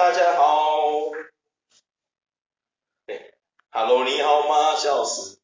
[0.00, 1.10] 大家好。
[3.06, 3.34] 对
[3.70, 4.74] ，Hello，你好吗？
[4.74, 5.38] 笑死。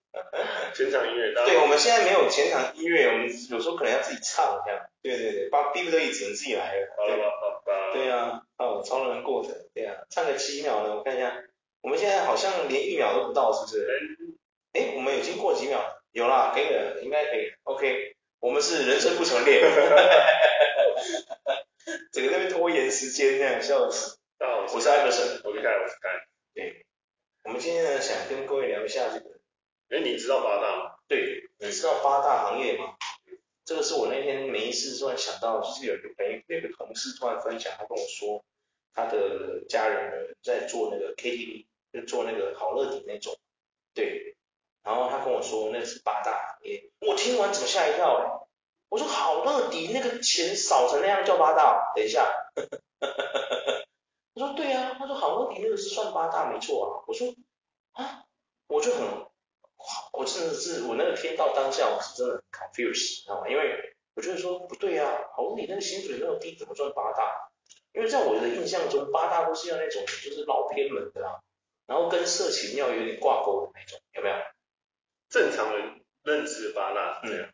[0.74, 1.34] 全场音乐。
[1.34, 4.80] 对，我们现在没有全场音乐，我们有时候可能要自己唱这样。
[5.02, 6.94] 对对对，逼不得已只能自己来了。
[6.96, 7.92] 好了吧，好吧。
[7.92, 11.36] 对呀，哦，超人过程，对呀，唱个七秒呢，我看一下，
[11.82, 13.86] 我们现在好像连一秒都不到，是不是？
[14.72, 17.52] 哎，我们已经过几秒，有啦，可以了，应该可以。
[17.64, 19.60] OK，我们是人生不成列。
[22.10, 24.15] 整个在那边拖延时间，这样笑死。
[24.74, 26.08] 我是艾克森，我是凯，我是凯。
[26.52, 26.84] 对，
[27.44, 29.38] 我们今天呢想跟各位聊一下这个。
[29.90, 30.96] 哎，你知道八大吗？
[31.06, 32.96] 对，你知道八大行业吗？
[33.64, 38.44] 这个是我那天没事突然想到，就是有一个朋友，那个同事突然分享，他跟我说，
[38.92, 43.38] 他的家人呢在做那个 KTV，就做那个好乐迪那种。
[43.94, 44.36] 对，
[44.82, 48.46] 然后他跟我说那是八大行业，我听完整个吓一跳哎。
[48.88, 51.92] 我说好乐迪那个钱少成那样叫八大？
[51.94, 52.24] 等一下，
[54.38, 57.02] 他说对啊，他说好问题那个是算八大没错啊。
[57.08, 57.34] 我说
[57.92, 58.24] 啊，
[58.68, 59.26] 我就很，
[60.12, 63.48] 我真的是我那个听到当下我是真的很 confused，知道吗？
[63.48, 67.50] 因为我觉得说不对啊，好问题那个薪水那么低，怎么算八大？
[67.94, 71.40] 因为在我的印象中，八大都是要那种就是老偏门的啊，
[71.86, 74.34] 然后跟色情要有点挂钩的那种，有没有？
[75.30, 77.48] 正常人认知的八大是这样。
[77.48, 77.52] 嗯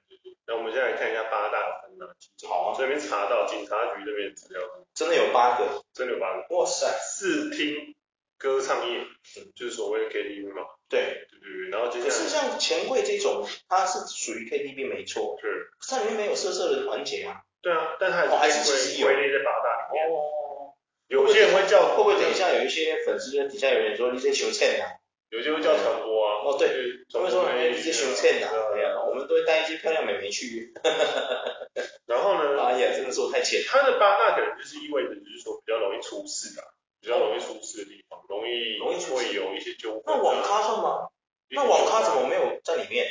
[0.52, 2.50] 那我们现在来看一下八大分哪几种？
[2.50, 4.60] 好啊，这边查到警察局这边资料，
[4.94, 6.54] 真的有八个，真的有八个。
[6.54, 7.94] 哇塞，视听
[8.36, 10.62] 歌唱业，嗯，就是所谓的 KTV 嘛。
[10.90, 17.40] 对对对对，然后接下来，可是像钱柜这种，它是属于 KTV 没错，是，它里面没有色色的环节啊。
[17.62, 19.06] 对啊，但它还是其实有。
[19.06, 20.10] 归类在八大里面。
[20.10, 20.74] 哦。
[21.08, 25.00] 有些人会叫，会不会等一下有一些粉丝底下有人说你在求欠啊？
[25.32, 26.44] 有些会叫传播啊。
[26.44, 26.68] 哦，对，
[27.10, 28.52] 他们说你在求钱啊？
[28.74, 30.72] 对啊，我们都会带一些漂亮美眉去。
[32.04, 32.60] 然后呢？
[32.62, 33.62] 哎呀，真的是我太浅。
[33.66, 36.62] 他的八大可能就是意味着，就是说比较容易出事啊，
[37.00, 40.02] 比较容易出事的地方，容易容易会有一些纠纷。
[40.06, 41.08] 那网咖算吗？
[41.48, 43.06] 那网咖怎么没有在里面？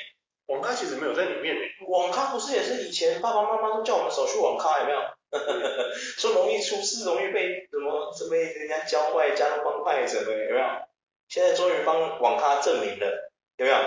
[0.45, 1.71] 网咖其实没有在里面诶。
[1.87, 4.99] 网咖不是也是以前爸爸妈妈都叫我们少去网咖，有没有？
[6.19, 10.91] 说容易出事，容易被什么什么被人家教坏，加入帮派什么，有没有？
[11.31, 13.77] 现在终于帮网咖证明了，有没有？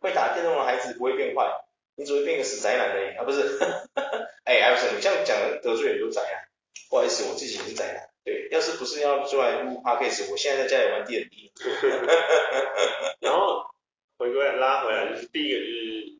[0.00, 1.46] 会打电动的孩子不会变坏，
[1.94, 3.22] 你只会变个死宅男而已啊！
[3.22, 3.58] 不是，
[4.42, 6.50] 哎，艾弗森，你这样讲得罪很多宅啊。
[6.90, 8.10] 不好意思，我自己也是宅男。
[8.24, 11.52] 对，要是不是要出来录 podcast，我现在在家里玩 D N D。
[13.22, 13.70] 然后
[14.18, 16.18] 回归来拉回来，就是第一个就是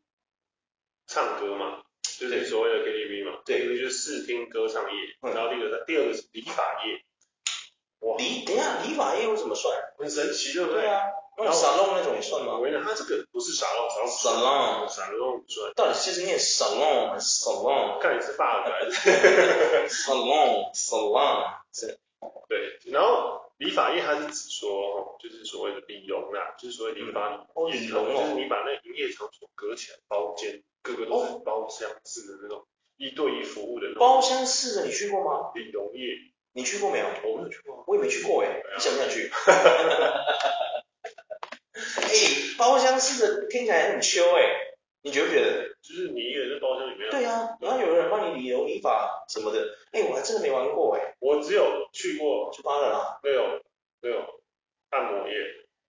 [1.08, 1.82] 唱歌嘛，
[2.20, 3.42] 就是所谓的 KTV 嘛。
[3.44, 7.02] 对，一个就是视听歌唱业，然后第二个第二个是理发业。
[8.00, 9.76] 哇，理等一下，理发业为什么算？
[9.98, 10.82] 很神奇，对不对？
[10.82, 11.02] 对啊，
[11.36, 12.56] 那沙龙那种也算吗？
[12.56, 14.40] 我跟你讲，它这个不是沙龙，沙龙沙
[14.78, 15.72] 龙沙龙不算。
[15.74, 17.98] 到底是念沙龙沙龙？
[18.00, 19.88] 看你是发的还是？
[19.88, 21.98] 沙龙沙龙是。
[22.48, 34.00] 对，然后理发业它是指说，就是所谓的理容啦，就是所谓理发哦，理容就是你把那营业场所隔起来，包间，各个都是包厢式的那种，一对一服务的那种。
[34.00, 35.52] 包厢式的，你去过吗？
[35.54, 36.08] 理容业。
[36.52, 37.06] 你去过没有？
[37.24, 39.30] 我没有去过，我也没去过哎，你想不想去？
[41.74, 42.10] 哎，
[42.58, 44.42] 包厢式的听起来很秋哎，
[45.02, 45.68] 你觉不觉得？
[45.80, 47.10] 就是你一个人在包厢里面。
[47.10, 51.14] 对啊，然后有人帮你理容理发什么的，哎，我还真的没玩过哎。
[51.20, 53.18] 我只有去过，去八了啦。
[53.22, 53.62] 没有，
[54.00, 54.40] 没有。
[54.90, 55.34] 按摩业，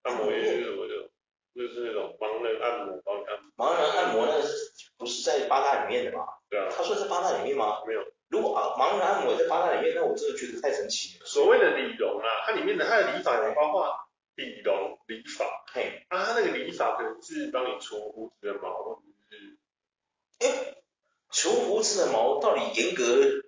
[0.04, 1.10] 按摩业是什么的？
[1.54, 3.52] 就是那种盲人按摩，帮你按摩。
[3.68, 4.56] 盲人按摩那个是
[4.98, 6.26] 不是在八大里面的吗？
[6.50, 6.68] 对啊。
[6.72, 7.82] 他说是八大里面吗？
[7.86, 8.02] 没有。
[8.32, 11.26] 如果啊，盲人按摩在八大里面，那我真的觉得太神奇了。
[11.26, 13.94] 所谓的理容啊，它里面的它的理法有包括
[14.36, 19.58] 理容、理法，嘿，啊，它那个理法可能是帮你除胡子的毛，或者是，
[20.40, 20.76] 哎，
[21.30, 23.04] 除胡子的毛到底严格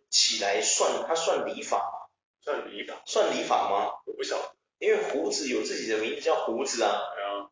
[0.10, 2.12] 起来算，它算理法吗？
[2.42, 3.02] 算理法？
[3.06, 4.02] 算理法吗？
[4.06, 4.52] 我不晓得，
[4.84, 7.00] 因为胡子有自己的名字叫胡子啊，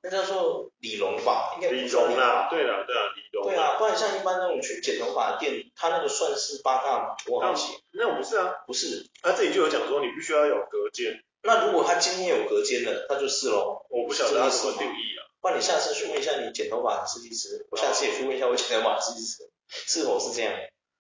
[0.04, 7.16] 那叫做理容吧，应该理容啊，对啊，对啊，理容，对啊，不然像一般那种去剪头发的店，他那个算是八大吗？
[7.28, 20.52] 我好奇，那不是啊，不是，他这里就有讲说你必须要有隔间，那如果他今天有隔间的，他就是喽，我不晓得他什么定义啊，不然你下次去问一下你剪头发的设计师，我下次也去问一下我剪头发的设计师，是否是这样？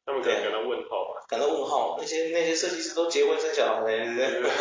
[0.06, 4.52] 他们可能感到问号吧，感到问号，那些那些设计师都结婚生小孩，对不对？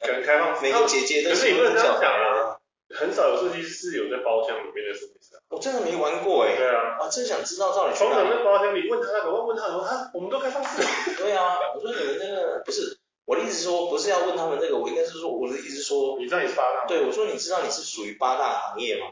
[0.00, 2.56] 可能开放， 每个姐姐都是结婚生小孩。
[2.88, 6.54] 很少有设计师有在包厢里面的设计师啊，我真的没玩过哎。
[6.56, 7.94] 对啊，啊，真想知道到底。
[7.96, 10.82] 从哪个包厢里问他那个，问他说他，我们都开放式。
[11.18, 16.86] 对啊，我说你们那个不是，我的意思说不是要问他们这个，我应该是说我的意思说，你知道你是八大？
[16.86, 19.06] 对，我说你知道你是属于八大行业吗？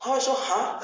[0.00, 0.80] 他会说哈，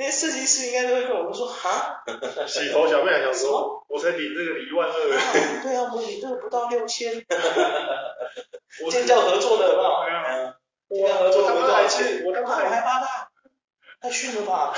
[0.00, 2.02] 那些设计师应该都会跟我们说，哈，
[2.48, 7.12] 洗头小妹还想说，我才领这个一万二，对啊，我领这个不到六千，
[8.90, 11.04] 建教合作的有没有？
[11.04, 13.30] 建教合作没多少钱，我当时还八大，
[14.00, 14.74] 太逊了吧？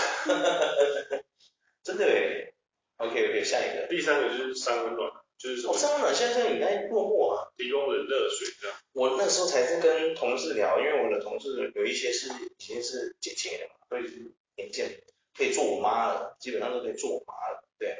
[1.84, 2.52] 真的诶
[2.96, 5.08] ，OK OK，下一个，第三个就是三温暖，
[5.38, 8.76] 就是哦，三温暖现在在应该落寞啊，提供冷热水这样。
[8.92, 14.84] 我那时候才是跟同事聊，因为我的同事有一些是已经是姐姐了嘛，所以是年轻，
[15.36, 17.98] 可以做我妈了，基本上都可以做我妈了，对啊。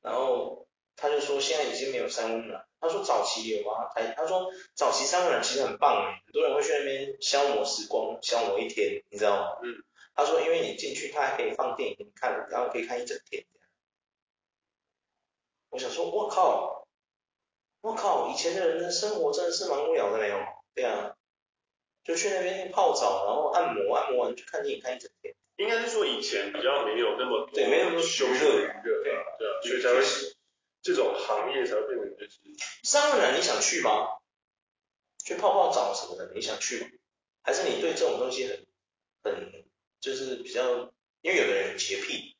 [0.00, 0.66] 然后
[0.96, 9.58] 他就说现在已经没有三温暖，他说早期有啊，他他说早期三温暖其实很棒哎，很多人会去那边消磨时光，消磨一天，你知道吗？
[9.62, 9.84] 嗯。
[10.14, 13.46] 他说因为你进去，他还可以放电影给你看，然后可以看一整天。
[15.70, 16.86] 我想说，我靠，
[17.80, 20.36] 我靠，以前的人的生活真的是蛮无聊的没有？
[20.74, 21.16] 对啊，
[22.04, 25.34] 就去那边泡澡，然后按摩，按摩完就看电影看一整天。
[25.62, 29.22] 应该是说以前比较没有那么多，对，没有那么多休闲娱乐，对啊，
[29.62, 30.02] 所以才会
[30.82, 32.40] 这种行业才会变成就是。
[32.82, 34.18] 三温暖你想去吗？
[35.24, 36.88] 去泡泡澡什么的，你想去吗？
[37.44, 38.66] 还是你对这种东西很
[39.22, 39.64] 很
[40.00, 42.36] 就是比较，因为有的人有洁癖，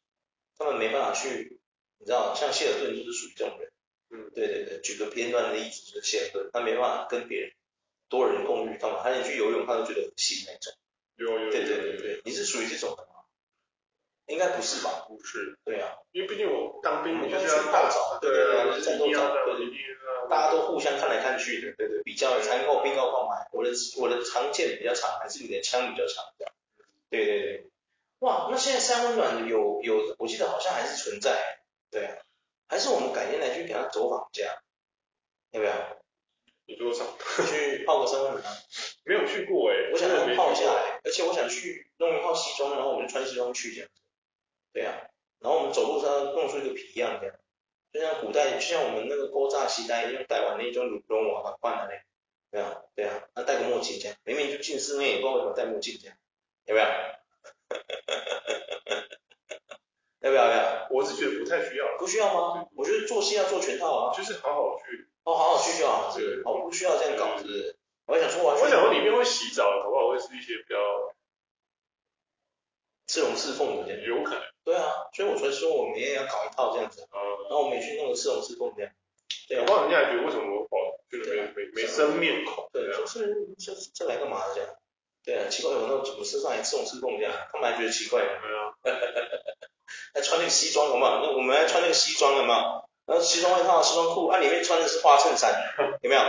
[0.58, 1.58] 他们没办法去。
[1.98, 3.70] 你知道，像谢尔顿就是属于这种人。
[4.10, 7.52] 嗯，对对对，举个片段的例子就是谢尔顿，他没办法跟别人
[8.08, 9.00] 多人共浴，干嘛？
[9.04, 10.75] 他连去游泳他都觉得恶心那种。
[11.14, 11.50] 有有。
[11.52, 12.98] 对对对对，你是属于这种？
[14.26, 15.04] 应该不是吧？
[15.08, 15.58] 不是。
[15.64, 19.66] 对啊，因为毕竟我当兵，我就是去泡澡，对对对，战斗澡，对
[20.30, 26.24] 大家都互相看来看去的，对对，比较残酷，兵高旷满，我的我的长剑比较长，还是你的枪比较长？
[27.10, 27.66] 对对对。
[28.20, 31.58] 哇，那现在三温暖有有，我记得好像还是存在。
[31.90, 32.16] 对啊，
[32.68, 34.62] 还是我们改天来去给他走访一下，
[35.50, 35.72] 要不要？
[36.64, 37.04] 你多少？
[37.50, 38.44] 去泡个三温暖？
[39.04, 44.01] 没有去过哎，我想要泡下来，而且我想去弄一套西装，然后我们就穿西装去这样子。
[44.72, 44.94] 对啊，
[45.40, 47.36] 然后我们走路上弄出一个皮样这样，
[47.92, 52.02] 就像古代，就像我们那个古早时代一样，戴完那种羽绒娃娃换了嘞。
[52.50, 56.16] 对啊，对啊，那戴个墨镜这样，明明就近视，那也不知道为什么戴墨镜这样，
[56.66, 56.86] 要不要？
[60.20, 60.44] 要不要？
[60.44, 60.86] 要不要？
[60.90, 61.96] 我是觉得不太需要。
[61.98, 62.66] 不需要吗？
[62.76, 64.14] 我觉得做戏要做全套啊。
[64.16, 65.08] 就是好好去。
[65.25, 66.14] 哦，好好去就好。
[66.14, 66.42] 对。
[66.44, 67.76] 哦，不需要这样搞，是不是？
[68.06, 70.08] 我想说，我想说里面会洗澡，好不好？
[70.10, 70.76] 会是一些比较
[73.06, 74.42] 刺龙刺凤的，有可能。
[74.64, 77.03] 对啊，所以我才说我们也要搞一套这样子。
[77.12, 77.19] 嗯。
[77.49, 78.93] 然后我们也去弄个刺龙刺凤这样。
[79.49, 79.64] 对啊。
[79.67, 80.76] 不然人家还觉得为什么我跑，
[81.11, 82.69] 就是没没没生面孔。
[82.73, 84.70] 对，就是这这来干嘛的这样？
[85.25, 87.32] 对啊，奇怪，我那怎么身上还刺龙刺凤这样？
[87.53, 88.20] 他们还觉得奇怪。
[88.23, 88.75] 对啊。
[90.14, 91.20] 还穿那个西装，有没有？
[91.23, 92.82] 那我们还穿那个西装，有没有？
[93.05, 95.53] 然后西装外套、西装裤，啊，里面穿的是花衬衫，
[96.03, 96.23] 有没有？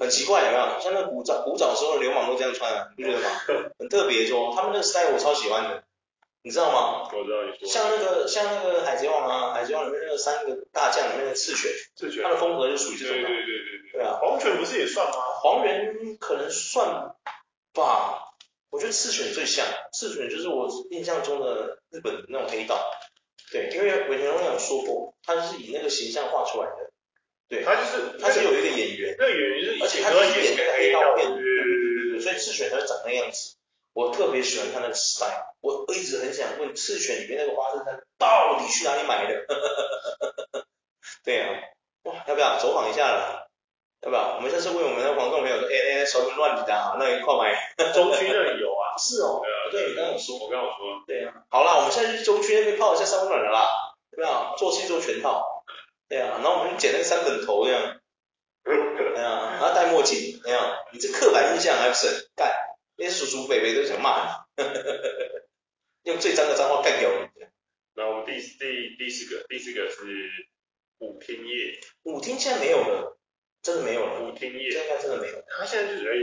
[0.00, 0.80] 很奇怪，有没有？
[0.80, 3.30] 像那古早古早时候的流氓都这样穿啊，你不觉得吗？
[3.78, 5.84] 很特别，说他们那个 style 我超喜欢的，
[6.46, 7.10] 你知道吗？
[7.12, 7.66] 我知道你说。
[7.66, 13.26] 像那个像那个海贼王啊，海贼王里面那个三个大将里面的赤犬，赤犬，他的风格就属于这种的。
[13.26, 13.92] 对对对对对。
[13.94, 15.16] 对啊，黄犬不是也算吗？
[15.42, 17.16] 黄猿可能算
[17.74, 18.30] 吧。
[18.70, 22.78] 我觉得赤犬最像，赤犬就是我印象中的日本的那种黑道。
[23.50, 26.92] 对，因为尾田荣一郎说过，他就是以那个形象画出来的。
[27.48, 33.55] 对，他就是他是有一个演员，那个演员是，而且他是演那个黑道片，对对对对，所以赤犬才会长那样子。
[33.96, 39.46] 我特别喜欢他那个 style，我一直很想问赤犬里面那个花衬衫到底去哪里买的？
[41.24, 41.48] 对啊，
[42.02, 43.48] 哇，要不要走访一下了？
[44.02, 44.36] 要不要？
[44.36, 46.96] 我们下次问我们的观众朋友说，哎哎，什么乱子的啊？
[46.98, 48.92] 那一块买，中区那里有啊。
[48.98, 49.40] 是哦。
[49.42, 49.58] 对啊。
[49.72, 50.38] 对，你刚刚有说。
[50.40, 51.02] 我刚刚有说。
[51.06, 51.32] 对啊。
[51.48, 55.64] 好啦，我们现在去中区那边泡一下三温暖的啦，对啊，做戏做全套。
[56.06, 57.98] 对啊，然后我们剪那个三本头这样。
[58.62, 60.58] 对啊，然后戴墨镜，没有？
[60.92, 62.28] 你这刻板印象还不是？
[62.36, 62.52] 干，
[62.96, 64.64] 那些叔叔伯伯都想骂你。
[66.04, 67.28] 用最脏的脏话干掉你。
[67.94, 70.30] 那我们第第第四个，第四个是
[70.98, 71.80] 舞厅业。
[72.04, 73.18] 舞厅现在没有了，
[73.62, 74.20] 真的没有了。
[74.20, 74.70] 舞厅业。
[74.70, 75.42] 现在真的没有。
[75.48, 76.16] 他现在就是而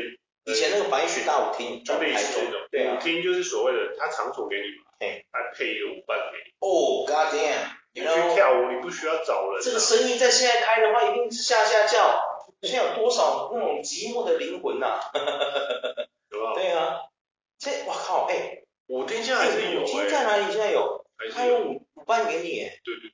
[0.46, 6.52] 以前那个白雪大舞厅，就类似这种，对啊，舞厅就是所谓的他场所给你嘛，哎，还配一个舞伴给你。
[6.60, 7.76] 哦，God damn！
[7.94, 9.62] 你去跳舞，你不需要找人。
[9.62, 12.22] 这个生意在现在开的话，一定是下下叫。
[12.62, 14.88] 现在有多少那种寂寞的灵魂呐？
[14.88, 15.12] 啊，
[17.64, 20.52] 这我靠，哎，舞厅现在还是有，舞厅在哪里？
[20.52, 23.14] 现在有，他有舞舞伴给你，对对对，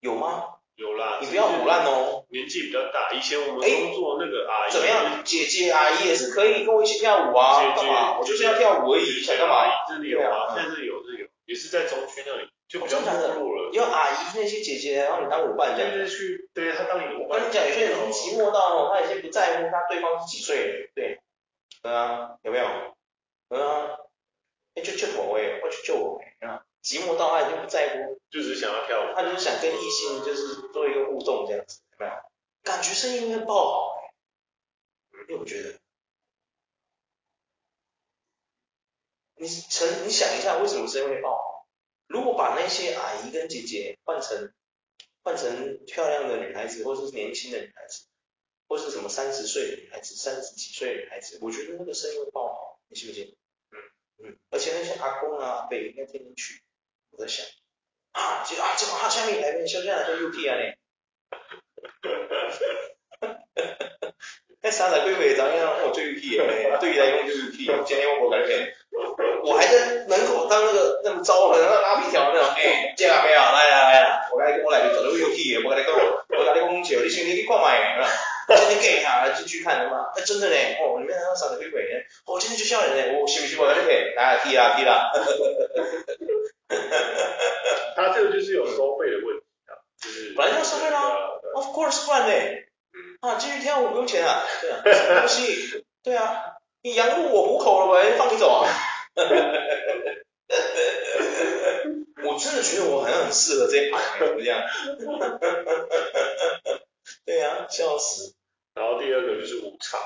[0.00, 0.44] 有吗？
[0.76, 2.24] 有啦，你不要唬烂哦。
[2.30, 5.22] 年纪比较大，以前我们工作那个阿姨，怎么样？
[5.24, 7.74] 姐姐阿姨也是可以跟我一起跳舞啊。
[7.74, 8.18] 干嘛？
[8.18, 9.64] 我就是要跳舞而已，想干嘛？
[9.88, 13.70] 这里有啊，现在是有，是有，也是在中区那里，就比较没路了。
[13.72, 15.92] 因为阿姨那些姐姐让你当舞伴这样。
[15.92, 17.38] 就是去，对他当你的舞伴。
[17.38, 21.20] 我跟你讲，有些人已经寂寞到哦，他已经不在乎他对方是几岁了，对。
[21.82, 22.64] 对啊，有没有？
[23.52, 23.98] 嗯啊。
[24.74, 26.64] 哎，就就我哎，我去救我哎啊。
[26.82, 32.12] 寂寞到他已经不在乎，就只是想要跳舞，他就是想跟异性就是做一个互动这样子，有没有？
[32.62, 34.12] 感觉声音会爆好，
[35.28, 35.78] 因为我觉得，
[39.36, 41.68] 你曾你想一下，为什么声音会爆好？
[42.08, 44.52] 如果把那些阿姨跟姐姐换成
[45.22, 48.06] 换成漂亮的女孩子，或者是年轻的女孩子，
[48.66, 53.36] 或是什么三十岁的女孩子、三十几岁的女孩子，我觉得那个声音会爆好，你信不信？
[54.24, 56.62] 嗯，而且那些阿公啊、阿伯应该天天去。
[57.10, 57.44] 我在想
[58.12, 60.62] 啊，这啊，这么哈下面来边休假来做 UK 啊呢？
[64.62, 65.74] 那三十几岁怎样？
[65.82, 67.82] 我做 UK 诶，对于来讲就 UK。
[67.84, 68.72] 今天我我感觉，
[69.42, 77.98] 我还在门口当那个那么招呼，那拉皮条那种，哎，这个没有，来来来，我来我来就做 UK，我跟你讲，我跟你讲笑，你先去看麦，
[78.56, 80.10] 今天给一下进去看的嘛？
[80.16, 81.88] 哎，真的呢，哦，里面那三十几岁呢，
[82.26, 83.90] 哦，今天就吓人呢，我信不信我跟你讲？
[84.16, 85.12] 来踢啦 K 啦。
[87.94, 91.10] 他这个就是有收费的问题啊，就是本来就要收费啦
[91.54, 92.34] ，Of course，不然呢？
[93.20, 95.84] 啊，进去跳舞不用钱啊，对啊，什么东西？
[96.02, 98.66] 对啊，你养活我糊口了，我还放你走啊？
[102.24, 104.62] 我真的觉得我好像很适合这一行，怎么样？
[107.26, 108.34] 对啊，笑死。
[108.74, 110.00] 然后第二个就是舞场，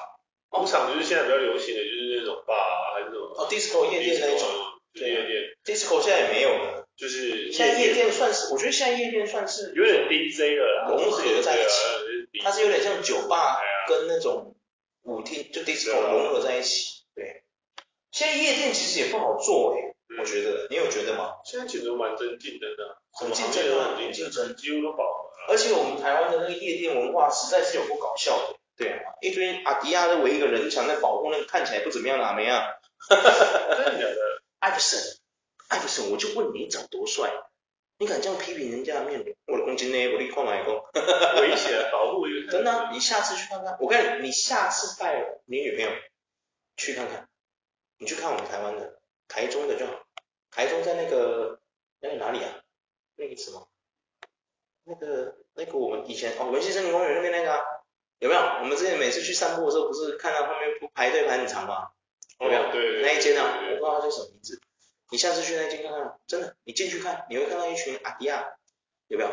[0.60, 3.32] 舞场就是现在比较流行的，就是那种 bar 还是什么？
[3.38, 4.48] 哦，disco 夜店那一种。
[4.96, 14.54] 夜店，disco 现在也没有了，就是现在夜店算是，我觉得现在夜店算是有点 DJ 了，融合在一起，它是有点像酒吧跟那种
[15.02, 17.02] 舞厅，就 disco 融合在一起。
[17.12, 17.42] 对，
[18.12, 21.32] 现在夜店其实也不好做哎，我觉得，你有觉得吗？
[21.44, 25.46] 现在其实都蛮争竞争的，很竞争啊，很竞争，几乎都饱和了。
[25.48, 32.68] 而且我们台湾的那个夜店文化实在是有够搞笑的，对啊，一堆阿迪亚在围一个人墙在保护那个看起来不怎么样的阿梅啊，
[33.10, 34.42] 真的假的？
[34.60, 35.00] 艾弗森。
[35.66, 37.32] 艾弗森，我就问你长多帅？
[37.98, 39.34] 你敢这样批评人家的面容？
[39.46, 40.12] 我的公斤呢？
[40.12, 40.84] 我立刻买一个。
[41.40, 42.52] 危险，保护一个。
[42.52, 43.76] 真的、啊，你下次去看看。
[43.80, 45.90] 我跟你，你下次带你女朋友
[46.76, 47.28] 去看看，
[47.98, 48.98] 你去看我们台湾的，
[49.28, 49.92] 台中的就好。
[50.50, 51.60] 台中在那个
[52.00, 52.60] 那个哪里啊？
[53.16, 53.66] 那个什么？
[54.84, 57.60] 那个那个我们以前哦，文心森林公园那边那个、啊、
[58.18, 58.40] 有没有？
[58.60, 61.88] 我们之前每次去散步的时候，不是看到后面不排队排很长吗？
[62.40, 62.60] 有没有？
[62.60, 64.60] 哦、对，对，对，那一间啊，我不知道它叫什么名字。
[65.10, 68.44] 你下次去那间看看，真的，你进去看，你会看到一群阿迪亚，
[69.06, 69.30] 有没有？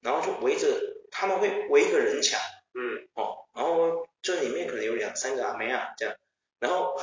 [0.00, 0.66] 然后就围着，
[1.10, 2.38] 他们会围一个人墙，
[2.74, 6.14] 嗯，哦，然后就里面可能有两三个阿梅亚，这样，
[6.60, 6.94] 然后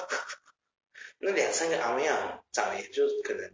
[1.18, 3.52] 那两三个阿梅亚，长得也就可能，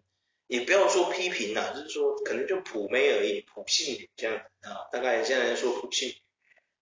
[0.48, 6.16] 也不要说批评呐，就是说可能就普妹而已，普信女这样啊，大概现在说普信女，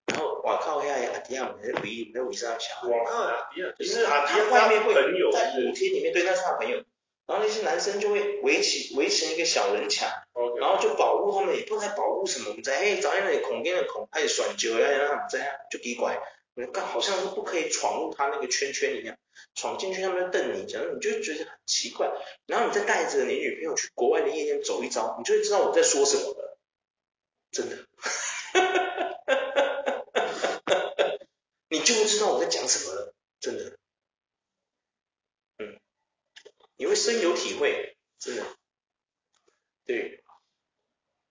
[0.07, 4.95] 然后哇靠，现在阿迪亚没围没有围上墙，哇靠，阿迪亚，就是阿迪亚外面会
[5.31, 6.83] 在舞厅里面对那是他朋友。
[7.27, 10.59] 然后那些男生就会围起围成一个小人墙，Okay.
[10.59, 12.49] 然后就保护他们，也不知道在保护什么。
[12.49, 16.21] 我们在哎，早上那里孔跟的孔开始选酒，然后让他们这样就奇怪，
[16.53, 19.17] 你看好像是不可以闯入他那个圈圈一样，
[19.55, 22.11] 闯进去他们就瞪你，讲你就会觉得很奇怪。
[22.45, 26.59] 然后你再带着你女朋友去国外的夜店走一遭，你就会知道我在说什么了，
[27.51, 27.87] 真的，
[31.69, 33.74] 你就会知道我在讲什么了，真的。
[36.85, 38.45] 你会深有体会，真的，
[39.87, 40.23] 对，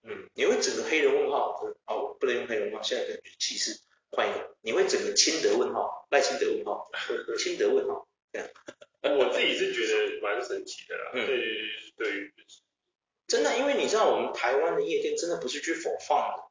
[0.02, 3.78] 嗯，你会整个黑人问号，哦，不能用黑人问号，现在感觉歧视，
[4.11, 6.90] 换一个，你会整个亲德问号，赖清德问号，
[7.38, 8.49] 亲德问号，这样，
[9.16, 11.37] 我自己是觉得蛮神奇的啦，嗯，对
[11.99, 12.32] 对，
[13.28, 16.42] 真的，因为你知道我们台湾的夜店真的不是去 for fun 的，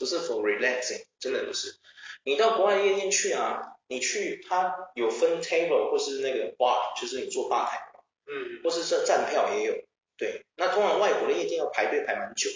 [0.00, 1.78] 不是 for relaxing，真的不是，
[2.24, 7.86] 你到国外夜店去啊，你去他有分 table 或是那个 bar，就是你坐吧台。
[8.30, 9.74] 嗯，或是这站票也有，
[10.16, 12.48] 对，那通常外国的夜店要排队排蛮久，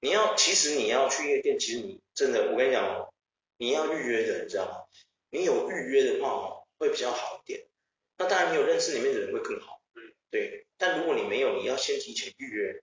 [0.00, 3.12] 你要其实你要去夜店，其实你真的我跟你讲哦，
[3.58, 4.84] 你要预约的，你知道吗？
[5.30, 7.66] 你有预约的话哦，会比较好一点。
[8.18, 10.00] 那当然你有认识里面的人会更好，嗯，
[10.30, 10.64] 对。
[10.78, 12.82] 但如果你没有，你要先提前预约，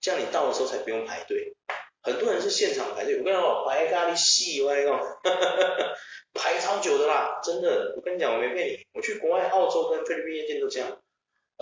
[0.00, 1.54] 这样你到的时候才不用排队。
[2.02, 4.98] 很多人是现场排队，我跟你讲，排咖喱细，我跟你讲，
[6.34, 7.94] 排超久的啦，真的。
[7.96, 11.01] 我跟你讲，我没骗你，我去国外澳洲跟菲律宾夜店都这样。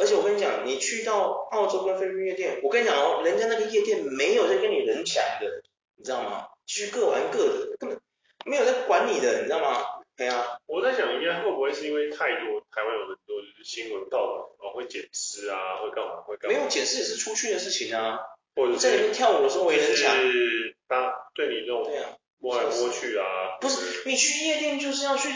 [0.01, 5.63] 而且我跟你讲，你去到澳洲跟菲律宾夜店，我跟你讲哦，人家那个夜店没有在跟你人抢的，
[5.97, 6.47] 你知道吗？
[6.67, 8.01] 继续各玩各的，根本
[8.47, 9.85] 没有在管你的，你知道吗？
[10.17, 10.57] 对啊。
[10.67, 16.57] 我在想，应该会不会是因为太多台湾有很多就是新闻报道哦，会捡尸啊，会干嘛会干嘛？
[16.57, 18.19] 没有捡尸也是出去的事情啊。
[18.57, 20.17] 或者在里面跳舞的时候也人抢。
[20.17, 23.59] 是他对你这种对啊，摸来摸去啊。
[23.61, 25.29] 不是，你去夜店就是要去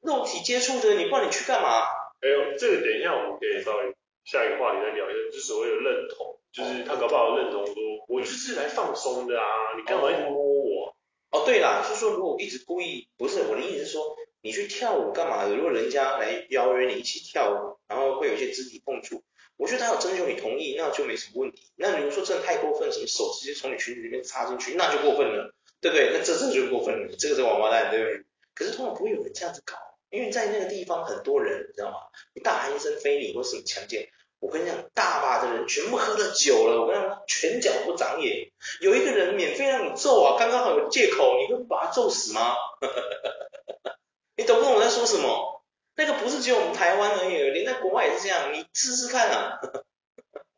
[0.00, 1.82] 肉体接触的，你不然你去干嘛？
[2.22, 3.92] 哎呦，这个等一下我们可以稍微。
[4.24, 7.74] 下一个话题再聊一下，就是所谓的认同，就是他搞不好认同说，
[8.08, 10.96] 我就是来放松的啊，你干嘛一直摸我？
[11.30, 15.54] 哦，对啦，就是说如果一直故意，不是我的意思是说，你去跳舞干嘛的？
[15.56, 19.22] 如果人家来邀约你一起跳舞，然后会有一些肢体碰触，
[19.56, 21.72] 我觉得他有征求你同意，那就没什么问题。
[21.76, 26.10] 那如果说真的太过分，什么手直接从你裙子里面插进去，那就过分了，对不对？
[26.12, 28.24] 那这这就过分了，这个是王八蛋，对不对？
[28.54, 29.74] 可是通常不会有人这样子搞。
[30.12, 31.96] 因为在那个地方很多人，你知道吗？
[32.34, 38.52] 你大喊一声非礼或什么强奸，我跟你讲，大把的人全部喝了酒了，我跟你讲，拳脚不长眼。
[38.82, 42.54] 有一个人免费让你揍啊，刚刚好有借口，你会把他揍死吗？
[44.36, 45.64] 你懂不懂我在说什么？
[45.96, 49.60] 那个不是只有我们台湾而已，连在国外也是这样，你试试看啊，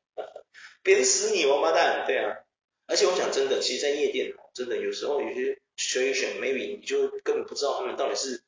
[0.82, 2.38] 扁死你王八蛋，对啊。
[2.86, 8.43] 而且我讲真的，其实，在夜店真的有时候有些 situation maybe 你就根本不知道他们到底是。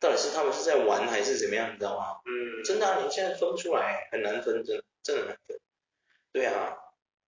[0.00, 2.20] 到底是他们是在玩还是怎么样，你知道吗？
[2.24, 5.58] 嗯，真的啊，你现在分不出来，很难分，真的真的难分。
[6.32, 6.76] 对啊，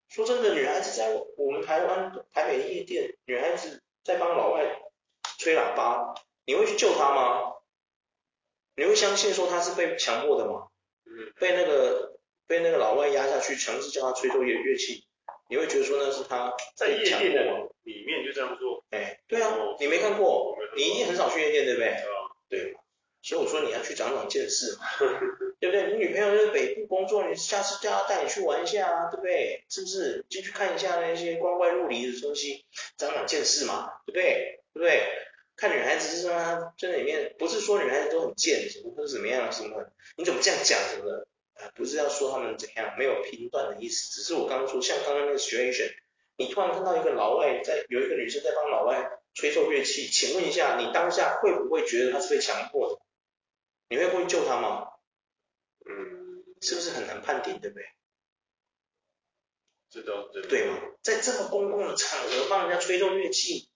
[0.08, 4.80] 说真的，女孩子在我们台湾台北的夜店，女孩子在帮老外
[5.38, 6.14] 吹喇叭，
[6.46, 7.54] 你会去救她吗？
[8.76, 10.68] 你会相信说她是被强迫的吗？
[11.06, 15.04] 嗯，被那个被那个老外压下去，强制叫她吹奏乐乐器，
[15.48, 17.34] 你会觉得说那是她在夜店
[17.82, 18.84] 里面就这样做？
[18.90, 21.96] 哎，对啊，你没看过，你一定很少去夜店，对不对？
[22.50, 22.76] 对，
[23.22, 24.84] 所以我说你要去长长见识嘛，
[25.60, 25.92] 对不对？
[25.92, 29.64] 你女朋友在北部工作，你下次叫她带你去玩一下啊，对不对？
[29.68, 30.24] 是不是？
[30.28, 32.64] 进去看一下那些光怪陆离的东西，
[32.98, 34.60] 长长见识嘛，对不对？
[34.74, 35.02] 对不对？
[35.56, 36.72] 看女孩子是吗？
[36.76, 39.86] 这里面不是说女孩子都很贱，什么或者怎么样什么？
[40.16, 41.26] 你怎么这样讲什么的？
[41.54, 45.92] 啊，不是要说他们怎样，没有评断的意思，只是我刚刚说，像刚刚那个 situation，
[46.36, 49.08] 你突然看到一个老外在，有一个女生在帮老外。
[49.34, 53.00] 吹奏乐器，请问一下，你当下会不会觉得他是被强迫的？
[53.88, 54.88] 你会不会救他吗？
[55.86, 57.84] 嗯，是不是很难判定，对不对？
[59.90, 60.48] 知道，知道。
[60.48, 60.78] 对吗？
[61.02, 63.68] 在这么公共的场合帮人家吹奏乐器，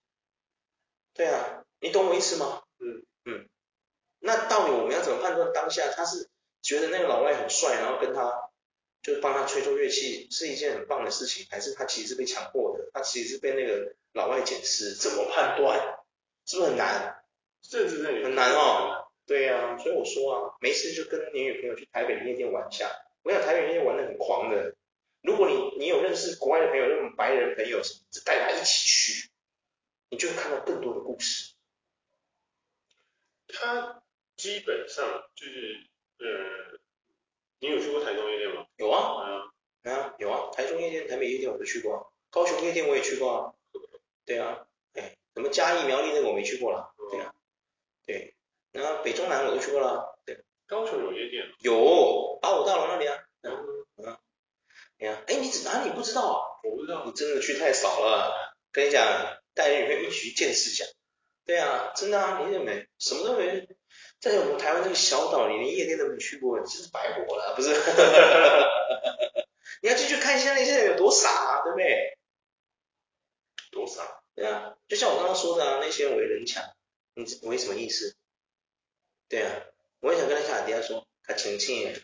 [1.15, 2.63] 对啊，你懂我意思吗？
[2.79, 3.49] 嗯嗯。
[4.21, 6.31] 那到底我们要怎么判断当下他是
[6.63, 8.44] 觉得那个老外很帅，然后跟他
[9.05, 12.91] 就帮他吹奏乐器是一件很棒的事情，还是他其实是被强迫的？
[12.93, 13.95] 他其实是被那个。
[14.15, 15.77] 老外捡尸怎么判断？
[16.47, 17.25] 是不是很难？
[17.63, 19.09] 甚至是很难哦。
[19.27, 22.89] 对呀、啊，所以我说啊，没事就跟你女朋友去台北的夜店玩一下。
[23.25, 24.77] 我想台北夜店玩的很狂的。
[25.21, 27.83] 如果你你有认识国外的朋友，那种白人朋友
[28.25, 29.31] 带他一起去，
[30.11, 31.55] 你就会看到更多的故事。
[33.49, 34.01] 他
[34.37, 35.89] 基本上就是，
[36.19, 36.74] 呃，
[37.65, 38.67] 你有去过台中夜店吗？
[38.77, 39.49] 有啊，
[39.85, 43.55] 嗯、啊，有啊，台中夜店、台北夜店我都去过，高雄夜店我也去过啊。
[44.27, 47.35] 对啊，哎，什么嘉义苗栗那个我没去过啦，对啊，
[48.05, 48.35] 对，
[48.73, 50.45] 然后北中南我都去过了，对。
[50.67, 51.45] 高雄有夜店？
[51.61, 53.19] 有，八五大楼那里啊。
[53.41, 53.53] 嗯
[53.97, 54.19] 嗯。
[54.99, 56.41] 对啊，哎，你哪里不知道啊？
[56.65, 57.05] 我不知道。
[57.07, 59.03] 你真的去太少了，跟你讲，
[59.55, 60.85] 带你女朋友一起去见识一下。
[61.47, 62.87] 对啊，真的啊，你怎么没？
[62.99, 63.69] 什么都没，
[64.25, 67.75] 在我们台湾这个小岛你，连夜店都没去过，真是白活了，不是？
[69.83, 72.17] 你要进去看一下那些人有多傻啊，对不对？
[73.71, 76.65] 多傻，对啊，就像我刚刚说的啊，那些为人强，
[77.13, 78.17] 你为什么意思？
[79.29, 79.61] 对啊，
[80.01, 82.01] 我也想跟他卡迪亚说，他澄清一点。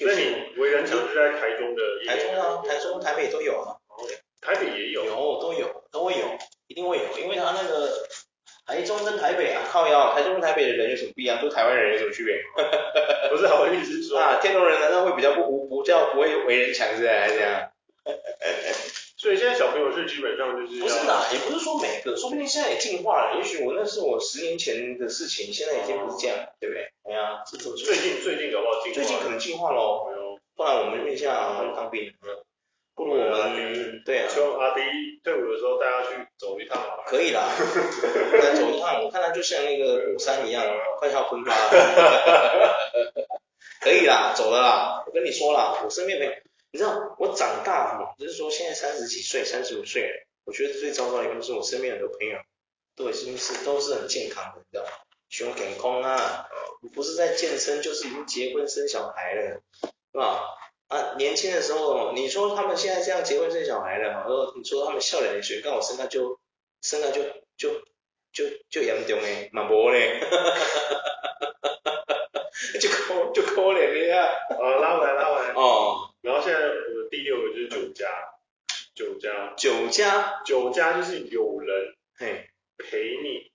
[0.00, 1.82] 那你为人强是在台中的？
[2.08, 3.78] 台中啊，台中、台北都有啊。
[4.40, 5.04] 台北也有。
[5.04, 8.08] 有，都有，都会有，一定会有，因为他那个
[8.72, 11.38] 台中跟台北啊，靠腰，台中跟台北的人有什么不一样？
[11.42, 12.40] 都台湾人有什么区别？
[13.28, 17.68] 不是，我的意思是说啊，天龙人难道会比较不不不叫不会为人强是还是这样？
[19.18, 23.36] 所以现在小朋友是基本上就是不是啦，也不是说每个，说不定现在也进化了。
[23.36, 26.90] 也许我那是我十年前的事情，现在已经不是这样了，对不对？
[27.04, 30.08] 哎呀，最近最近搞不好进化，最近可能进化喽。
[30.56, 32.10] 不然我们问一下他们当兵，
[32.94, 34.80] 不如我们对啊，希望阿迪
[35.24, 36.78] 退伍的时候带他去走一趟。
[37.06, 37.48] 可以啦，
[38.42, 40.64] 来走一趟，我看他就像那个火山一样，
[40.98, 41.54] 快要喷发。
[43.80, 45.04] 可以啦，走了啦。
[45.06, 46.32] 我跟你说啦，我身边朋友。
[46.70, 48.14] 你知道我长大嘛？
[48.18, 52.38] 就是说现在三十几岁、三十五岁，我觉得最糟糕的一个就是我身边很多朋友
[52.96, 54.90] 都已经是都是很健康的，你知道吗？
[55.28, 56.46] 胸健康啊，
[56.94, 60.44] 不是在健身，就是已经结婚生小孩了，是吧？
[60.92, 66.38] 啊，年轻的时候，你说他们现在这样结婚生小孩了，然后你说他们笑脸的时候，刚好身高就
[66.82, 67.22] 身高就
[67.56, 67.80] 就
[68.32, 70.20] 就就严重诶，蛮薄嘞，
[72.78, 76.10] 就抠就抠脸的呀，哦，拉回来拉回来，哦。
[76.20, 78.06] 然后现在我的第六个就是酒家，
[78.94, 82.48] 酒家，酒家，酒家就是有人嘿。
[82.78, 83.52] 陪你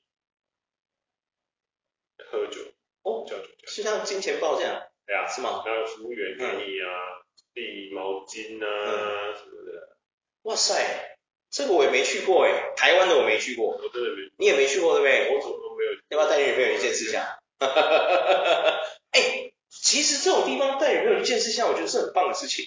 [2.32, 2.62] 喝酒，
[3.04, 5.64] 哦，叫酒家，是像金钱豹这样，对啊，是吗？
[5.66, 7.17] 然后服务员给你啊，
[7.62, 9.98] 理毛巾啊什么的。
[10.44, 11.18] 哇塞，
[11.50, 13.78] 这个我也没去过哎，台湾的我没去过。
[13.78, 14.32] 我真的没。
[14.38, 15.36] 你也没去过对不对？
[15.36, 15.92] 我怎么都没有。
[16.10, 17.40] 要不要带女朋友去见识一下？
[17.60, 18.80] 哈哈哈哈哈。
[19.12, 22.66] 哎，其实这种地方带女朋友去见识一下，我觉得是很棒的事情。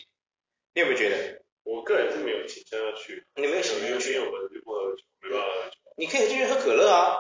[0.75, 1.41] 你有没有觉得？
[1.63, 3.25] 我个人是没有倾向要去。
[3.37, 4.15] 你没有倾向要去？
[4.15, 5.77] 因为我就不喝酒，没办法喝酒。
[5.97, 7.17] 你可以进去喝可乐啊。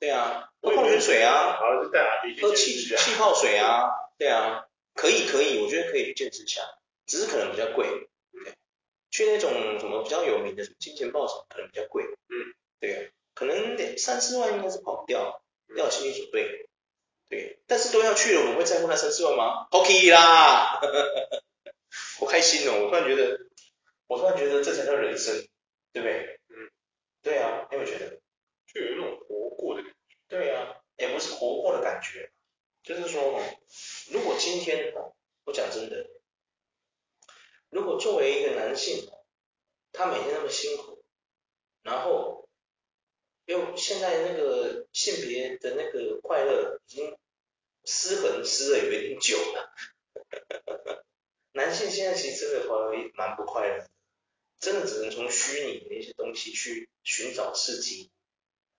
[0.00, 1.56] 对啊，喝矿泉水啊。
[1.60, 3.88] 好，就带阿弟去喝气气泡水啊。
[4.18, 6.62] 对啊，可以可以，我觉得可以去见识一下，
[7.06, 7.86] 只是可能比较贵。
[8.32, 8.54] 对，
[9.10, 12.04] 去那种什么比较有名的什么金钱豹什么，可能比较贵。
[12.04, 15.42] 嗯，对啊，可能得三四万应该是跑不掉，
[15.76, 16.68] 要有心理准备。
[17.28, 20.80] 对，但是都要去了，我们会在乎那三四万吗？OK 啦，
[22.20, 22.84] 好开心哦！
[22.84, 23.40] 我突然觉得，
[24.06, 25.34] 我突然觉得这才叫人生，
[25.92, 26.38] 对不对？
[26.48, 26.70] 嗯，
[27.22, 28.20] 对啊，你有没有觉得？
[28.72, 30.16] 就有一种活过的感觉。
[30.28, 32.30] 对啊，也不是活过的感觉，
[32.82, 33.40] 就是说，
[34.10, 34.92] 如果今天，
[35.44, 36.06] 我讲真的，
[37.74, 39.10] 如果作为一个男性，
[39.90, 41.02] 他每天那么辛苦，
[41.82, 42.48] 然后
[43.46, 47.18] 又现在那个性别的那个快乐已经
[47.84, 49.74] 失衡失了有点久了，
[51.50, 53.90] 男性现在其实真的活得蛮不快乐的，
[54.60, 58.08] 真的只能从虚拟的一些东西去寻找刺激。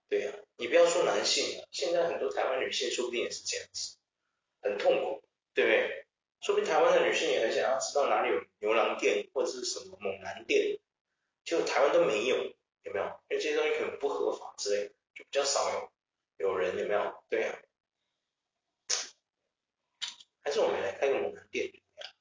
[0.08, 3.98] 对呀、你不要说男性了，现在很多台湾女性说不定也是这样子，
[4.62, 5.22] 很痛苦，
[5.54, 6.06] 对不对？
[6.40, 10.80] 说不定台湾的女性也很想要知道哪里有牛郎店或者是什么猛男店，
[11.44, 12.38] 就台湾都没有，
[12.84, 13.06] 有没有？
[13.30, 15.92] 因为这些东西可能不合法之类的，就比较少
[16.38, 17.24] 有有人，有没有？
[17.30, 17.58] 对呀、啊，
[20.44, 21.72] 还是我们来开个猛男店，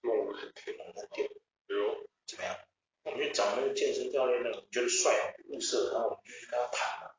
[0.00, 1.28] 猛男店，猛男店，
[1.66, 2.58] 比如怎么样？
[3.02, 7.14] 我们去找那个健身教练，那个觉得帅，物色，然后我们就去跟他谈嘛。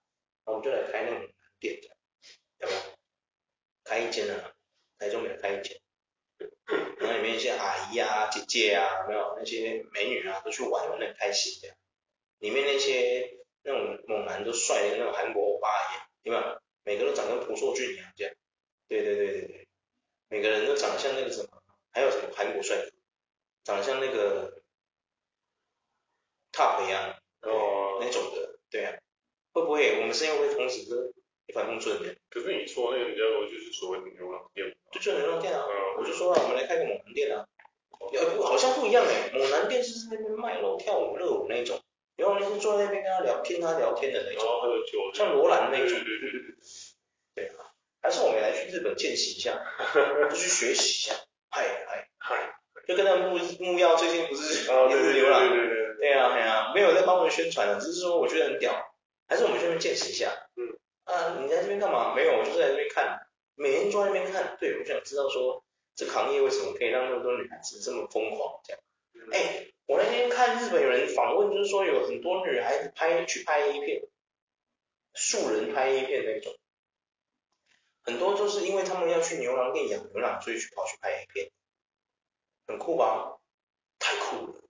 [0.45, 1.80] 我们就来开那个猛男店，
[2.60, 2.80] 要不要？
[3.84, 4.56] 开一间啊，
[4.97, 5.80] 台中也开一间，
[6.98, 11.78] 然后里面一些阿姨啊、姐姐啊，有没有那些美女啊，都去玩玩的很开心这样。
[12.39, 16.62] 里面那些那种猛男都帅的那种韩国欧巴一样，有没有？
[16.84, 18.34] 每个都长得跟朴硕俊一样这样。
[18.88, 19.67] 对对对对对，
[20.30, 22.91] 每个人都长得像那个什么，还有什么韩国帅哥，
[23.63, 24.62] 长得像那个
[26.52, 28.98] Top 一样哦，那种的，对啊。
[29.54, 31.13] 会不会我们是因为同时是
[31.48, 32.15] 一帆风顺的？
[32.30, 35.65] 可是你说那个人家说就是所谓的牛郎店，就叫牛郎店啊。
[36.15, 37.45] 说啊，我们来开个猛男店啊。
[37.99, 39.32] 不，好像不一样哎。
[39.34, 41.80] 猛男店是在那边卖肉、跳舞、热舞那种，
[42.15, 44.49] 然后那是坐在那边跟他聊天、他聊天的那种，
[45.13, 45.88] 像罗兰那种。
[45.88, 46.56] 对对对对。
[47.36, 49.60] 对啊，还是我们来去日本见习一下，
[50.30, 51.15] 就去学习一下。
[51.49, 52.56] 嗨嗨嗨，
[52.88, 55.39] 就跟那木木曜最近不是也是牛郎？
[55.49, 55.86] 对对对。
[55.99, 58.73] 对啊对啊，没有在帮我们宣传的，只是说我觉得很屌。
[59.28, 60.32] 还是我们去那边见识一下。
[60.56, 60.78] 嗯。
[61.06, 62.13] 啊，你在这边干嘛？
[62.15, 64.56] 没有，我就是在这边看，每天坐在那边看。
[64.60, 65.63] 对，我想知道说，
[65.95, 68.81] 这个行业为什么可以让那么多女孩子这么疯狂这样？
[69.31, 74.07] 哎、欸，我那天看日本有人访问，就是说有很多女孩子拍去拍 A 片，
[75.13, 76.55] 素人拍 A 片那种，
[78.03, 81.51] 很多都是因为他们要去牛郎店养牛郎，所以去跑去拍 A 片，
[82.67, 83.39] 很酷吧？
[83.99, 84.63] 太酷了，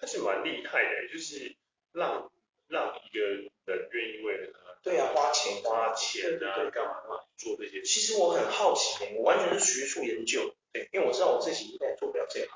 [0.00, 1.56] 他是蛮厉害的，就是
[1.92, 2.30] 让。
[2.66, 3.50] 让一个人
[3.92, 7.82] 愿意为了他，对啊，花钱花钱啊，干嘛干嘛做这些？
[7.82, 12.48] 其实我很好奇，我完全是学术研究，对，因为我知道我自己应该做不了这行，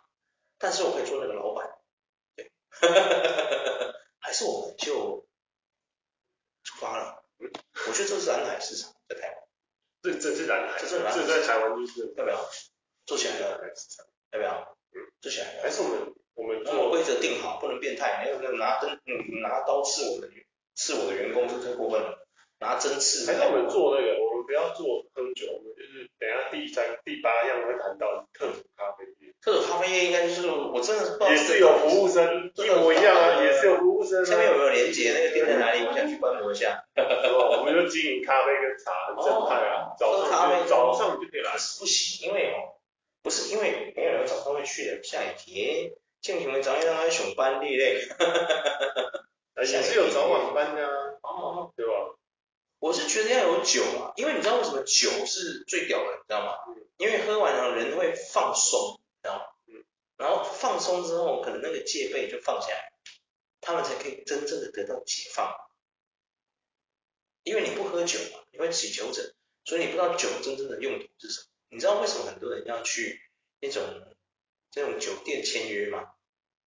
[0.58, 1.70] 但是我可以做那个老板，
[2.34, 2.50] 对，
[4.18, 5.24] 还是我们就
[6.64, 7.24] 出发了。
[7.38, 9.36] 我觉得这是蓝海市场，在台湾，
[10.02, 12.44] 这这是蓝海，这是蓝海，这在台湾就是要不要
[13.06, 13.60] 做起来了？
[14.32, 14.76] 要不要？
[14.90, 16.14] 嗯，做起来还是我们。
[16.38, 18.22] 我们做规则定好，不能变态。
[18.22, 20.28] 没有那拿针，嗯，拿刀刺我的，
[20.76, 22.28] 刺我的员工是太过分了。
[22.60, 23.26] 拿针刺。
[23.26, 24.14] 还是我们做那个，
[24.48, 29.28] 不要做喝酒，我们就是等下第三、第八样会谈到特种咖啡业。
[29.42, 31.30] 特种咖啡业应该就是我真的是不知道。
[31.30, 34.24] 也是有服务生，一模一样啊，也是有服务生。
[34.24, 35.12] 下面有没有连接？
[35.12, 35.84] 那个店在哪里？
[35.84, 36.82] 我想去观摩一下。
[36.96, 39.92] 我们就经营咖啡跟茶，很正派啊。
[39.98, 41.52] 早上早上就可以来。
[41.52, 42.80] 不行，因为哦，
[43.22, 45.92] 不是因为没有人早上会去的，下雨天。
[46.22, 48.00] 正常的早上爱上班的嘞，
[49.60, 50.90] 也是有早晚班的啊，
[51.22, 51.92] 哦，对吧？
[52.78, 56.54] 我是觉得要有酒啊，因为你知道为什么酒是最屌的，你知道吗？
[56.68, 56.86] 嗯。
[56.98, 59.42] 因为喝完了人会放松，知道吗？
[59.66, 59.84] 嗯。
[60.16, 62.92] 然后放松之后，可能那个戒备就放下来，
[63.60, 65.54] 他们才可以真正的得到解放。
[67.44, 71.46] 因为你不喝酒嘛，你会起酒疹，所以你不知道酒真正的用途是什么。
[71.70, 73.20] 你知道为什么很多人要去
[73.60, 73.82] 那种？
[74.70, 76.10] 这种酒店签约吗，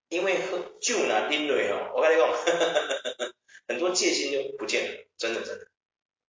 [0.10, 2.34] 因为喝酒难听的哦，我跟你讲，
[3.70, 5.71] 很多戒心就不见了，真的真的。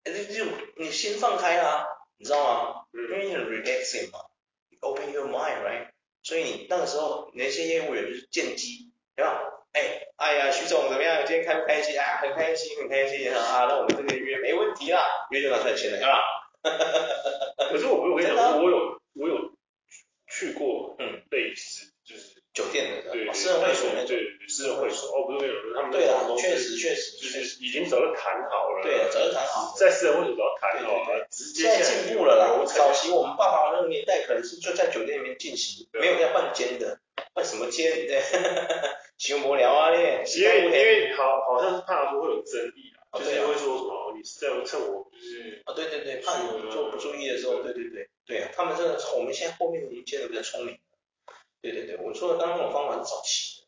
[0.04, 0.44] 哎，就
[0.76, 1.84] 你心放开啊，
[2.18, 2.84] 你知道吗？
[2.92, 4.18] 因为你很 relaxing 嘛
[4.80, 5.88] ，open your mind right，
[6.22, 9.40] 所以你那个时候那些业务员就是见机，对吧？
[9.72, 11.24] 哎，哎呀，徐总怎么样？
[11.26, 12.18] 今天开不开心啊？
[12.20, 13.66] 很开心，很开心啊！
[13.68, 16.18] 那我们这个月没问题啦，约就拿出来签了，是吧？
[17.70, 19.52] 可是我没有跟你讲，我有我有
[20.26, 21.79] 去过，嗯，类似就是
[22.60, 32.64] 酒店的，对，私人会所那种，对，私人会所，哦，不是那种，他们对啊，确实确实就是已经早就谈好了，对，早就谈好，在私人会所早就谈好了，直接现在进步了啦。
[32.66, 37.00] 早期我们爸爸那个年代可能是就在酒店里面进行，没有在换间的，
[37.32, 37.90] 换什么间？
[38.06, 38.20] 对。
[39.16, 39.98] 行无聊啊，你，
[40.40, 50.78] 因为因为好好像是怕说会有争议啊，就是会说什么你是在趁我就是啊，对对对，怕你做不注意的时候，对对对，对啊，他们真的我们现在后面已经接的比较聪明，
[51.62, 53.66] 对对对，我说的刚刚那种方法是早期的，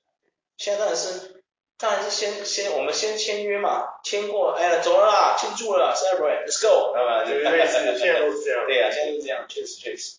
[0.56, 1.42] 现在当然是
[1.78, 7.24] 当然是先先我们先签约嘛，签过，哎呀走了啦，庆祝了，celebrate，let's go，知道吧？
[7.26, 10.18] 对类似，现在都是这样，对啊，现在都是这样，确实确实，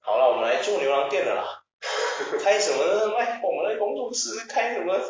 [0.00, 1.56] 好了，我们来做牛郎店的啦。
[2.42, 3.08] 开什么呢？
[3.08, 4.94] 卖我们的工作室开什么？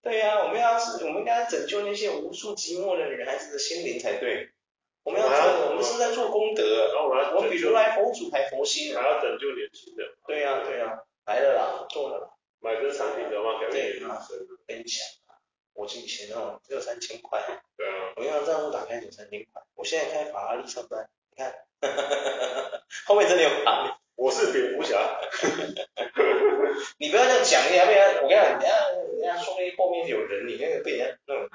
[0.00, 4.50] 对呀、啊，我们要是我们应该拯救那些无数寂寞的女孩子的心灵才对。
[5.08, 6.92] 我们要做，我，们是在做功德。
[6.92, 10.06] 然后我们，我们比如来佛祖还佛心，还要拯救年轻人。
[10.26, 12.28] 对呀、啊，对呀、啊，来了啦，做了啦。
[12.60, 14.46] 买这个产品的话，改变人生。
[14.66, 15.00] 跟你讲，
[15.72, 17.42] 我以前哦只有三千块。
[17.78, 18.12] 对啊。
[18.16, 21.54] 我银行账户打开有三千块，我现在开法拉利上班，你看，
[23.06, 23.98] 后面真的有卡。
[24.14, 24.98] 我是蝙蝠侠，
[26.98, 28.68] 你不要这样讲，你要不然我跟你讲，人家
[29.16, 31.48] 人家说不定后面有人，你那个被人家那种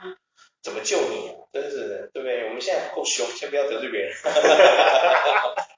[0.62, 1.36] 怎么救你啊？
[1.52, 2.46] 真是的，对不对？
[2.48, 4.12] 我们现在够凶，先不要得罪别人，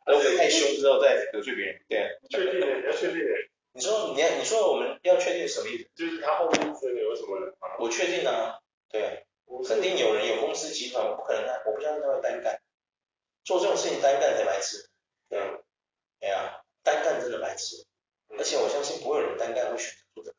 [0.06, 2.08] 等我太凶之后再得罪别人，对啊。
[2.30, 3.32] 确定的，你要确定的。
[3.74, 5.90] 你说你要你说我们要确定什么意思？
[5.94, 7.76] 就是他后面真的有什么人啊？
[7.80, 9.12] 我确定啊，对啊，
[9.68, 12.62] 肯定有人有公司集团，我不可能啊，我不相信他会单干，
[13.44, 14.90] 做这种事情单干才白痴，
[15.28, 15.60] 对啊，
[16.22, 16.62] 对啊。
[16.86, 17.84] 单干真的白痴，
[18.38, 20.38] 而且我相信不会有人单干会选择做这个。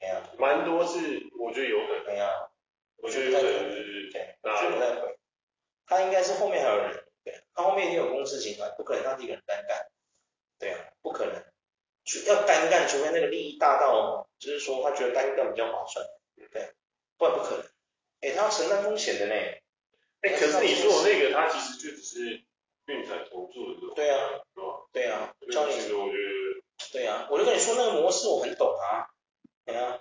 [0.00, 0.98] 哎呀，蛮多是
[1.38, 2.06] 我觉得有可能。
[2.06, 2.48] 哎呀，
[2.96, 5.18] 我觉得有可能，对对，我觉得不太会。
[5.86, 9.86] 他应该是后面还有人，对，他后面一定有公司集团，不可能他一个人单干。
[10.58, 11.34] 对啊，不可能，
[12.26, 16.06] 要单干，除非那个利益大到，就是说他觉得单干比较划算，
[16.50, 16.72] 对，
[17.18, 17.66] 不然不可能。
[18.22, 19.34] 哎，他要承担风险的呢。
[20.22, 22.42] 哎，可是你说的那个，他其实就只是。
[22.86, 24.18] 运彩投注的对啊，
[24.92, 25.74] 对啊，教你，
[26.92, 29.06] 对啊，我就跟你说那个模式我很懂啊，
[29.64, 30.00] 对啊，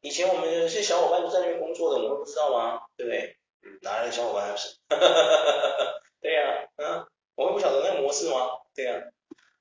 [0.00, 2.82] 以前我们有些小伙伴都在那边工作的，我们会不知道吗？
[2.96, 3.36] 对不对？
[3.62, 4.74] 嗯，哪来的小伙伴还不是？
[6.20, 7.60] 对呀，嗯，我会不
[8.28, 8.60] 晓得那个模式吗？
[8.74, 9.02] 对呀，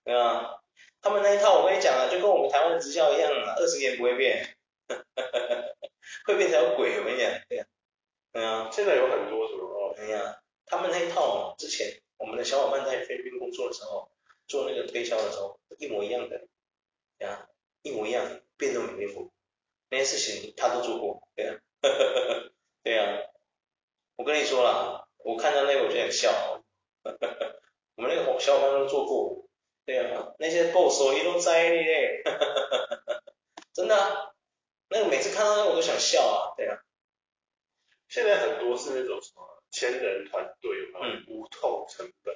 [0.03, 0.61] 对啊，
[1.01, 4.57] 他们那一套我跟你讲啊，就跟我们台湾的直销一样啊，二十年不会变，
[6.25, 7.65] 会变成鬼，我跟你讲，对啊，
[8.33, 12.01] 对啊，现在有很多什么哦，对啊，他们那一套之前。
[12.19, 14.11] 我们的小伙伴在菲律宾工作的时候，
[14.45, 16.47] 做那个推销的时候，一模一样的，
[17.17, 17.47] 对啊，
[17.81, 19.31] 一模一样，变都没变过，
[19.89, 21.55] 那些事情他都做过，对啊，
[22.83, 23.21] 对啊，
[24.17, 26.61] 我跟你说了，我看到那个我就想笑，
[27.99, 29.45] 我们那个小伙伴都做过，
[29.85, 32.23] 对啊，那些 boss 一路栽咧，
[33.73, 34.31] 真的啊，
[34.87, 36.79] 那个每次看到那个我都想笑啊，对啊，
[38.07, 39.45] 现在很多是那种什么。
[39.71, 42.33] 千人团队，嗯，无痛成本。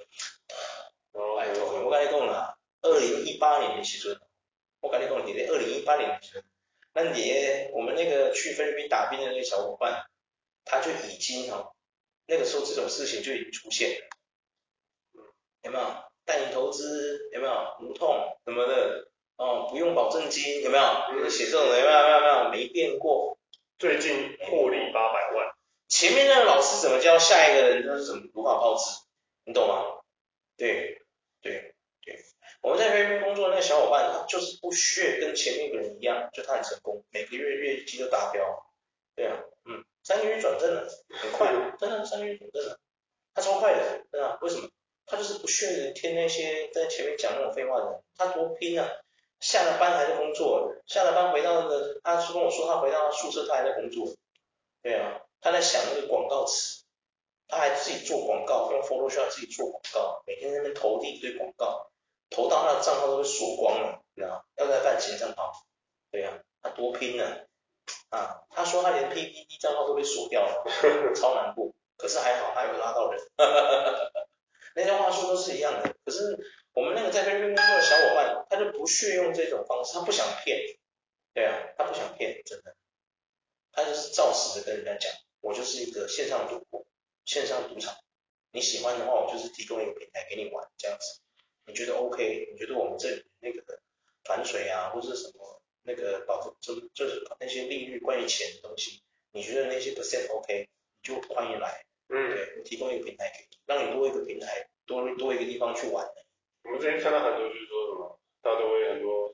[1.13, 4.19] 哦，哎，我跟你讲啦，二零一八年的时阵，
[4.82, 6.43] 我跟你讲，你在二零一八年的时阵，
[6.93, 10.06] 那你我们那个去菲律宾打拼的那个小伙伴，
[10.63, 11.73] 他就已经哦，
[12.28, 14.08] 那个时候这种事情就已经出现了，
[15.63, 15.86] 有没有？
[16.26, 17.54] 带你投资有没有？
[17.82, 21.30] 无痛什么的，哦，不用保证金有没有？
[21.30, 22.04] 写这种的有没有？
[22.04, 23.38] 没有没有没变过。
[23.80, 25.54] 最近获利八百万。
[25.89, 29.02] 前面那个老师怎么教下一个人，就是怎么如法炮制，
[29.43, 29.99] 你懂吗？
[30.56, 31.02] 对，
[31.41, 32.23] 对，对。
[32.62, 38.65] 我们在菲律宾工作的那个小伙伴，他就是不屑跟前面一个人一样，就他很成功，每个月月绩都达标。
[39.15, 42.80] 对啊，嗯，三个月转正了，很快，真的三个月转正了，
[43.34, 44.69] 他超快的，真的，为什么？
[45.06, 48.89] 他就是不屑听那些在前面讲那种废话的人，他多拼啊！
[49.39, 54.16] 下了班还在工作，下了班回到那个，他是跟我说他回到宿舍他还在工作，
[54.82, 55.20] 对啊。
[55.42, 56.86] 他在想那个广告词，
[57.50, 61.92] 他还自己做广告，用 Photoshop 自己做广告，每天在那边投递一堆广告，
[62.30, 65.52] 投到他的账号都被锁光了，你知道要再办新账号，
[66.12, 67.26] 对、啊，他多拼呢，
[68.10, 70.63] 啊，他说他连 PPT 账号都被锁掉了，
[71.13, 74.12] 超难过，可是还好他有拉到人，哈哈哈哈
[74.76, 76.38] 那些话术都是一样的，可是
[76.74, 80.60] 我们那个在菲律宾工作的小伙伴，他就不屑用这种方式，他不想骗，
[81.34, 82.76] 对啊，他不想骗，真的，
[83.72, 85.12] 他就是照实的跟人家讲。
[85.42, 86.86] 我就是一个线上赌博，
[87.26, 87.94] 线上赌场，
[88.52, 91.20] 你喜欢的话，我就是提供一个平台给你玩，这样子。
[91.66, 92.50] 你觉得 OK？
[92.54, 93.62] 你觉得我们这里那个
[94.24, 100.70] 反水啊，或者什么那个保就就是那些利率关于钱的东西，你觉得那些 percent OK，
[101.02, 101.86] 你就欢迎来。
[102.13, 106.06] 嗯，对，我提供一个平台给你，让你多一个平台，多多一个地方去玩。
[106.63, 109.34] 我们之前看到很多就是说什么，大家都会很多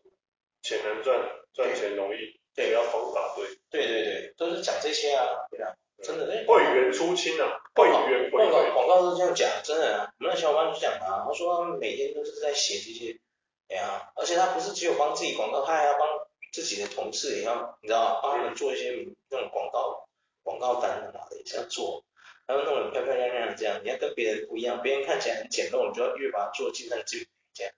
[0.61, 1.19] 钱能赚，
[1.53, 3.45] 赚钱容易，对，要方法对。
[3.69, 6.25] 对对对，都是讲这些啊，对啊，真的。
[6.47, 8.73] 会员出清啊，会员会员。
[8.73, 10.09] 广告都是这样讲，真的啊。
[10.19, 13.19] 我们的小伙伴就讲啊，他说他每天都是在写这些，
[13.67, 16.07] 哎呀，而且他不是只有帮自己广告，他还要帮
[16.53, 20.07] 自己的同事也要，你知道帮他们做一些那种广告
[20.41, 22.03] 广告单什么的也是要做。
[22.49, 27.71] 然后弄得漂漂亮亮的这样，你要跟别人不一样，别人看起来很简陋，你就要越把它做尽善尽美这样。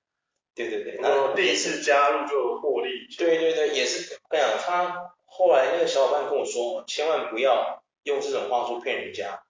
[0.56, 3.06] 对对对，然后第一次加入就获利。
[3.18, 4.50] 对对对，也是这样。
[4.62, 9.44] 他后来那个小伙伴跟我说，千万不要用这种话术骗人家。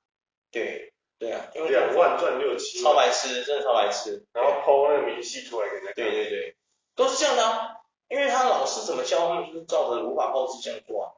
[0.49, 4.25] 对对啊，因为两万赚六七，超白痴，真的超白痴。
[4.33, 5.93] 然后抛那个明细出来给人家。
[5.93, 6.55] 对对对，
[6.95, 7.77] 都是这样的啊，
[8.09, 11.13] 因为他老师怎么教，他们就是照着无法炮制这样做啊，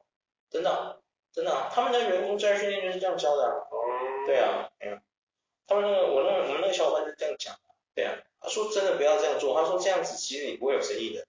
[0.50, 0.96] 真的啊。
[1.34, 3.52] 真的啊，他们的员工在训练就是这样教的啊。
[3.72, 4.26] 嗯。
[4.26, 5.02] 对啊，哎呀，
[5.66, 7.54] 他们那个我那个我们那个小伙伴是这样讲，
[7.94, 11.26] 对啊，他说真的不要这样做，他说这样子其实你不会有生意的，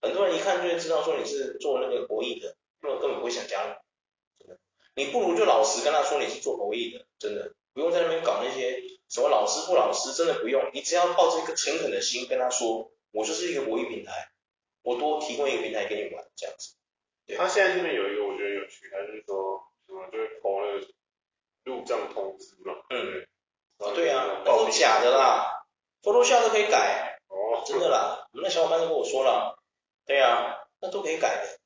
[0.00, 3.74] 很多人一看就会知道说你是做那个博弈的，那么根本不会想加入，
[4.38, 4.58] 真的，
[4.94, 14.30] 你不如就老实跟他说你是做博弈的，真的，不用在那边搞那些什么老师不老师，真的不用，你只要抱着一个诚恳的心跟他说，我就是一个博弈平台，
[14.82, 16.74] 我多提供一个平台给你玩，这样子。
[17.26, 17.36] 对。
[17.36, 20.86] 他现在这边有一个我觉得有趣，他就是说什么就是投那个
[21.62, 23.22] 入账通知嘛，嗯，
[23.78, 25.64] 啊对啊，那都假的啦
[26.02, 29.56] ，Photoshop 都可以改，哦，真的啦，我们那小伙伴都跟我说了，
[30.04, 31.60] 对啊，那都可以改的，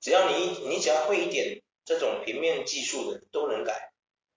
[0.00, 3.92] 只要你你只要会一点这种平面技术的都能改，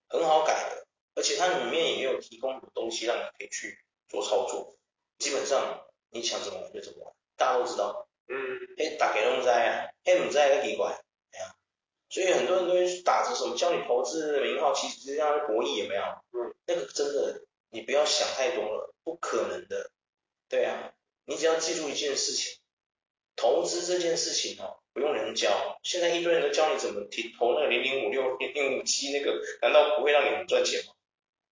[0.08, 4.76] 很好改的，而且它里面也没有提供东西让你可以去做操作，
[5.18, 8.04] 基本上你想怎么玩就怎么玩，大家都知道。
[8.28, 11.00] 嗯，嘿，大家拢知啊，嘿，唔知个奇怪，
[12.16, 16.02] 所以很多人都会打着什么教你投资的名号，其实是让博弈，有没有？
[16.32, 19.90] 嗯，那个真的，你不要想太多了，不可能的，
[20.48, 20.94] 对啊，
[21.26, 22.58] 你只要记住一件事情，
[23.36, 27.02] 投资这件事情哦，不用人教，现在一堆人都教你怎么
[27.38, 30.94] 投那个零零五六、零零五七那个，难道不会让你很赚钱吗？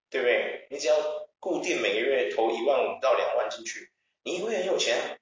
[0.09, 0.67] 对不对？
[0.71, 0.97] 你只要
[1.41, 3.91] 固定每个月投一万五到两万进去，
[4.23, 5.21] 你会很有钱。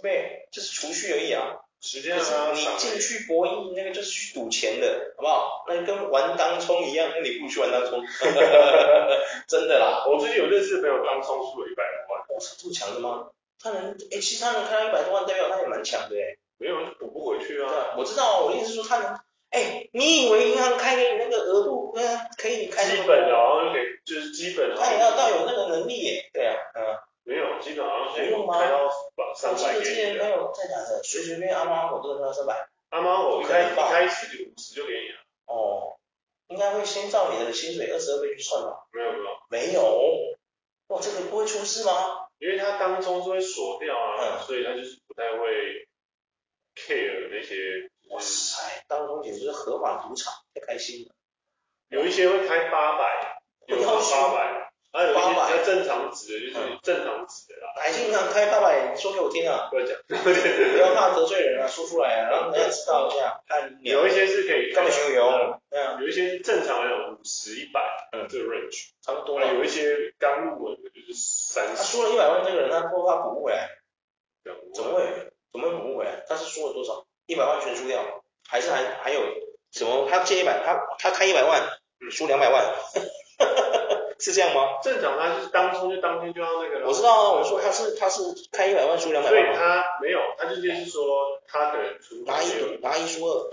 [0.00, 1.60] 对，就是储蓄而已啊。
[1.80, 5.64] 时间啊，你进去博弈那个就是去赌钱的，好不好？
[5.66, 8.04] 那跟玩当冲一样，那你不去玩当冲。
[9.48, 12.20] 真的啦，我最近有认识的朋友当冲输了一百多万。
[12.28, 13.30] 哇，这么强的吗？
[13.58, 16.36] 他能，哎，其实他能开到一百多万，代表他也蛮强的哎。
[16.58, 17.94] 没有，就补不回去啊。
[17.96, 22.84] 我知道，我意思是说他能，哎，你以为银行开给你那个额度，嗯，可以开？
[22.84, 24.76] 基本的，然后给就是基本。
[24.76, 26.30] 他也要到有那个能力耶。
[26.34, 26.82] 对啊，嗯。
[27.30, 28.90] 没有，基本好像是开到
[29.36, 29.76] 三百。
[29.76, 32.68] 我记得之前没有在讲的，随随便阿猫阿狗都能开到三百。
[32.88, 35.20] 阿猫阿狗一开一开始就五十就给你了。
[35.46, 35.96] 哦，
[36.48, 38.84] 应该会先照你的薪水二十二倍去算吧？
[38.90, 39.24] 没有没有。
[39.48, 39.80] 没有。
[40.88, 42.26] 哇，这个不会出事吗？
[42.40, 45.86] 因为他当中是会锁掉啊，嗯、所以他就是不太会
[46.74, 47.88] care 那些。
[48.10, 51.14] 哇塞，当中简直是合法赌场，太开心了。
[51.90, 54.59] 有一些会开八百，有八百。
[54.92, 57.72] 还有一些比较正常值的，就是正常值的啦。
[57.76, 59.68] 海信银行开八百，说给我听啊！
[59.70, 63.40] 不要讲，不要怕得罪人啊，说出来啊，让人家知道一下。
[63.46, 64.72] 看，有一些是可以。
[64.72, 65.58] 干嘛修油？
[66.00, 67.80] 有一些是正常的，有五十、一百，
[68.12, 69.54] 嗯，这个 range 差不多了。
[69.54, 71.76] 有一些刚入门的，就是三十。
[71.76, 73.68] 他输了一百万，这个人他不怕补不回来？
[74.74, 75.04] 怎么会？
[75.52, 76.24] 怎么会补不回来？
[76.28, 77.06] 他是输了多少？
[77.26, 78.02] 一百万全输掉，
[78.48, 79.20] 还是还还有
[79.70, 80.08] 什么？
[80.10, 81.62] 他借一百，他他开一百万，
[82.10, 82.74] 输两百万。
[84.20, 84.78] 是这样吗？
[84.82, 86.86] 正常他就是当初就当天就要那个。
[86.86, 89.42] 我知道啊，我说他是他是开一百万输两百万。
[89.42, 92.46] 对，他没有，他就就是说他可能出拿一
[92.82, 93.50] 拿一输二。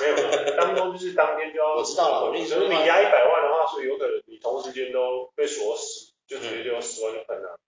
[0.00, 1.74] 没有没有，当中就是当天就要。
[1.76, 7.58] 我知道了，我意思是你押一百万的话，所以有可能你同时间都被锁死，就直接就十万就喷了。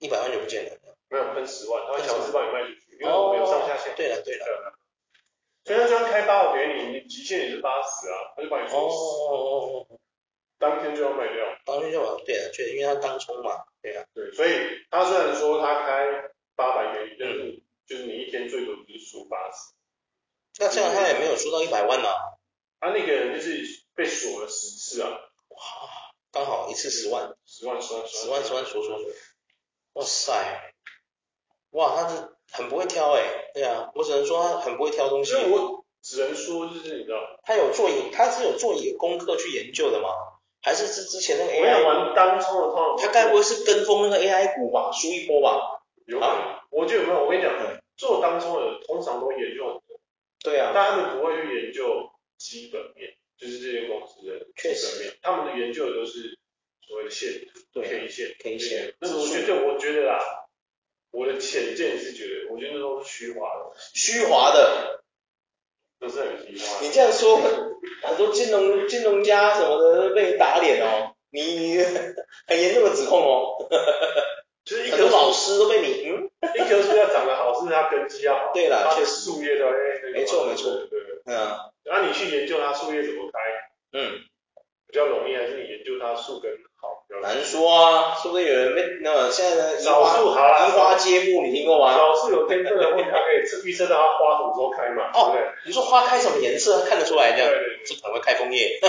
[0.00, 0.70] 一百万就不见了。
[1.08, 3.94] 没有喷十万，他会强制帮你卖出去，因为我没有上下限。
[3.96, 4.74] 对了对了。
[5.64, 8.96] 所以他这样开八我给你，你极限也是八十啊，他就把你锁死。
[8.96, 9.99] 哦哦哦。
[10.60, 14.50] 当天就要卖掉，当天就要对啊，确实，因为他当冲嘛，对啊，对，所以
[14.90, 16.06] 他虽然说他开
[16.54, 19.72] 八百给你，但是就是你一天最多就是输八十。
[20.58, 22.08] 那这样他也没有输到一百万呢？
[22.78, 25.08] 他那个人就是被锁了十次啊，
[25.48, 25.56] 哇，
[26.30, 29.10] 刚好一次十万，十万十万十万十万锁锁锁，
[29.94, 30.72] 哇塞，
[31.70, 35.32] 哇，他是很不会挑哎，对啊，我只能说他很不会挑东西。
[35.32, 40.08] 所以我只能说就是你知道，他有做他是有做一个功课去研究的吗？
[40.62, 41.84] 还是之之前那个 AI？
[41.84, 45.82] 玩当冲的话，他该不会是跟风那个 AI 股吧，输一波吧？
[46.06, 47.52] 有啊，我觉得有没有，我跟你讲，
[47.96, 50.00] 做当冲的通常都研究很多。
[50.42, 50.72] 对啊。
[50.74, 56.38] 但他们不会去研究基本面，就是这些公司的基本面，他们的研究的都是
[56.86, 57.32] 所谓的线
[57.72, 58.94] 图，K 线，K 线。
[59.00, 60.18] 那我觉得，我觉得啦。
[61.12, 64.99] 我的浅见是觉得，我觉得那都是虚华的，虚华的，
[66.00, 66.80] 都是很虚华。
[66.80, 67.36] 你这样说，
[68.02, 71.76] 很多金融金融家什么的都被你打脸哦，你你
[72.48, 73.68] 很严重的指控哦。
[74.64, 78.52] 就是一棵老师都被你，嗯，一棵树要长得好，是它根基要好。
[78.52, 79.20] 对啦，确实。
[79.30, 79.70] 树叶都哎，
[80.12, 81.22] 没错没错，对对。
[81.26, 81.36] 嗯。
[81.82, 83.38] 然后你去研究它树叶怎么开，
[83.98, 84.20] 嗯，
[84.86, 86.52] 比较容易，还是你研究它树根？
[87.22, 91.92] 难说啊，说不定有人被那现在呢，少数好啦，移花接木，你听过吗？
[91.96, 95.10] 少数有天分的，或许他可以预测到它花什么时候开嘛。
[95.12, 97.48] 哦，对，你说花开什么颜色，看得出来这样？
[97.50, 98.80] 对对对，这可能会开枫叶。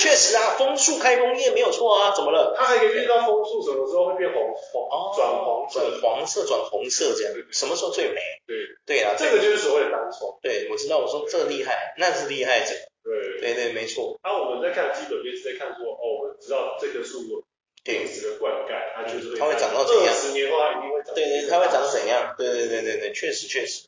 [0.00, 2.54] 确实啊，枫树开枫叶没有错啊，怎么了？
[2.58, 8.20] 它还可以预测到枫树什么时候会变红黄，转黄转黄色转红色这样，什么时候最美？
[8.46, 10.38] 对对啊，这个就是所谓的单冲。
[10.42, 12.74] 对，我知道，我说这厉害，那是厉害者。
[13.06, 14.18] 对对对，没错。
[14.24, 17.44] 那我们在看基本面是在看说，哦，我们知道这棵树
[17.84, 20.06] 定时的灌溉，它就是会，它会长到怎样？
[20.06, 21.14] 二十年后它一定会长。
[21.14, 22.34] 对对，它会长怎样？
[22.36, 23.86] 对对对对对，确实确实。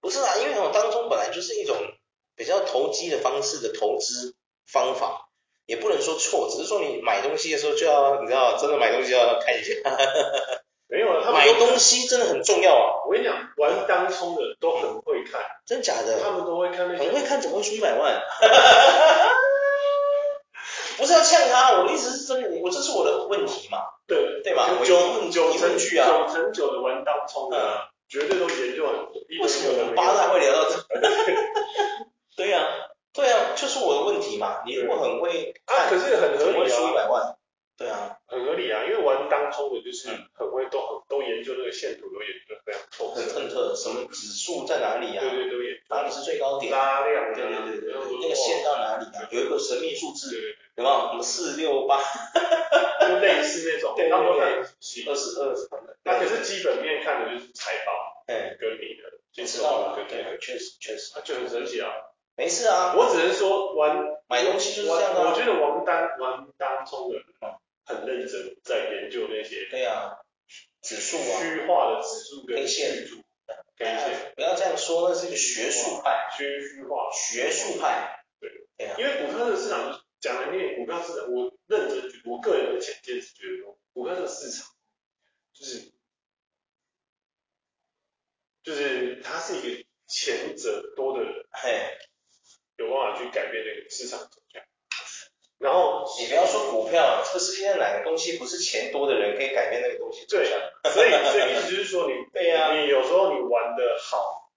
[0.00, 1.76] 不是啊，因为我当中本来就是一种
[2.34, 4.34] 比较投机的方式的投资
[4.66, 5.28] 方法，
[5.66, 9.72] 也不能说错，只是说你买东西的时候就要，你知道，真的买东西要看一下。
[10.88, 13.02] 没有啊，买东西真的很重要啊！
[13.06, 16.20] 我跟你讲，玩当冲的都很会看，真假的？
[16.22, 18.22] 他们都会看那些，很会看，怎么会输一百万？
[20.96, 23.78] 不是要呛他，我的意思是真的，我这是我的问题嘛？
[24.06, 24.70] 对对吧？
[24.84, 29.12] 九九成九成九的玩当冲的，绝对都研究很多。
[29.42, 30.76] 为什么我们八大会聊到这？
[32.36, 32.64] 对呀，
[33.12, 34.62] 对呀，就是我的问题嘛。
[34.64, 37.36] 你如果很会看，可是很合理输一百万。
[37.76, 43.22] 对啊，很合理啊，因为玩当冲的就是很会都很都研究那个线图，都研究非常透彻。
[43.32, 45.20] 很透彻，什么指数在哪里啊？
[45.20, 46.70] 对对对，哪里是最高点？
[46.70, 47.32] 拉量。
[47.32, 49.28] 对对对对，那个线到哪里啊？
[49.30, 50.36] 有一个神秘数字，
[50.76, 51.08] 有没有？
[51.08, 51.98] 什么四六八？
[53.08, 55.96] 就类似那种，他们都看二十二什么的。
[56.04, 57.92] 那可是基本面看的就是财报，
[58.26, 61.88] 哎，跟你的，就知道了，对对，确实确实，他就很神奇啊。
[62.36, 63.96] 没事啊，我只能说玩
[64.28, 65.22] 买东西就是这样的。
[65.22, 67.16] 我觉得玩单玩当冲的。
[67.86, 70.18] 很认真在研究那些，对啊，
[70.82, 73.22] 指数啊，虚化的指数跟 K 线图
[73.78, 78.50] ，K 线，不要这样说，那是一个学术派，虚虚化，学术派，对，
[78.98, 84.66] 因为股票的市场讲难听点，股票市场，我认真觉得，我个人的浅见是觉得说，股票这个市场，
[85.54, 85.92] 就是，
[88.64, 91.98] 就是它是一个前者多的人，嘿，
[92.78, 94.60] 有办法去改变那个市场走向。
[95.58, 100.26] 然后你不要说股票，这个世界上哪个东西不是钱多的人可以改变那个东西？
[100.28, 100.46] 对，
[100.92, 104.50] 所以所以意思就是说你，对呀，你有时候你玩的好，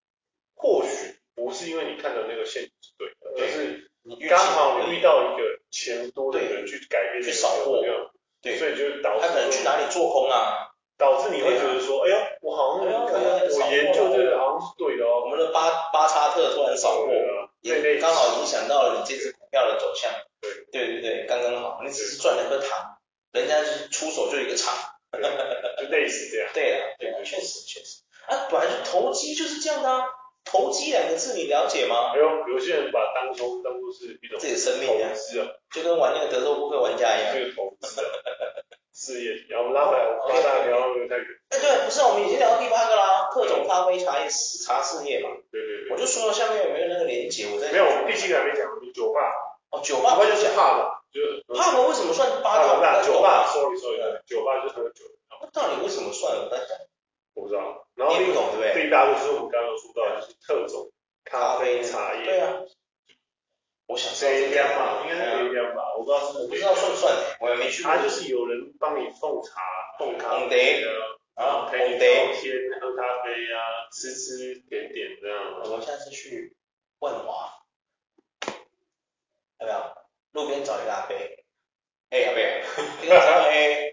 [0.55, 7.81] 或许不是因为你看到那个线是对的，而是你刚好你遇到一个钱多的人去改变，去扫货，
[8.41, 17.13] 对，所以就导致他可能去哪里做空啊，导致你会觉得说，哎呦，我好像我研究这个好像是对的哦，我们的巴巴查特突然扫货，
[17.61, 20.11] 也刚好影响到了你这只股票的走向。
[20.41, 22.95] 对对对对，刚刚好，你只是赚了颗糖，
[23.33, 24.73] 人家就是出手就一个长，
[25.11, 25.19] 就
[25.89, 26.49] 类似这样。
[26.53, 28.03] 对啊，对了，确实确实。
[28.27, 30.05] 啊，本来就投机就是这样的啊，
[30.45, 32.15] 投机两个字你了解吗？
[32.15, 37.33] 有有些人把当中当做是一种自己的生命一样，是啊，就跟玩那个德州扑克玩家一样。
[37.33, 38.01] 这个投资
[38.93, 41.25] 事业，然后拉回来，我拉大聊太远。
[41.49, 45.29] 哎，对，不是，我们已经聊到第八个啦，各种咖啡茶叶茶事业嘛。
[45.51, 45.91] 对对对。
[45.91, 47.47] 我就说了，下面有没有那个连接？
[47.47, 47.71] 我在。
[47.71, 49.21] 没有，第七个还没讲，你酒吧。
[49.71, 53.01] 哦，酒吧就是怕的，就是怕的为什么算八大？
[53.01, 55.05] 酒吧，sorry sorry，酒吧就是喝酒。
[55.41, 56.35] 那到底为什么算？
[56.35, 56.75] 我在想，
[57.35, 57.87] 我不知道。
[57.95, 58.73] 然后你不懂对不对？
[58.73, 60.91] 最大就是我们刚刚说到，就是特种
[61.23, 62.25] 咖啡茶叶。
[62.25, 62.59] 对啊。
[63.85, 66.37] 我想是这样吧，应该是这样吧，我不知道是。
[66.39, 67.91] 我不知道算不算，我也没去过。
[67.91, 69.61] 他就是有人帮你奉茶、
[69.97, 70.87] 奉咖啡的，
[71.35, 75.61] 然后陪你聊天、喝咖啡啊，吃吃点点这样。
[75.63, 76.55] 我们下次去
[76.99, 77.55] 万华。
[79.59, 79.95] 要不要？
[80.33, 81.15] 路边找一个阿伯，
[82.11, 82.39] 哎、欸，阿伯，
[83.01, 83.91] 你讲啥诶？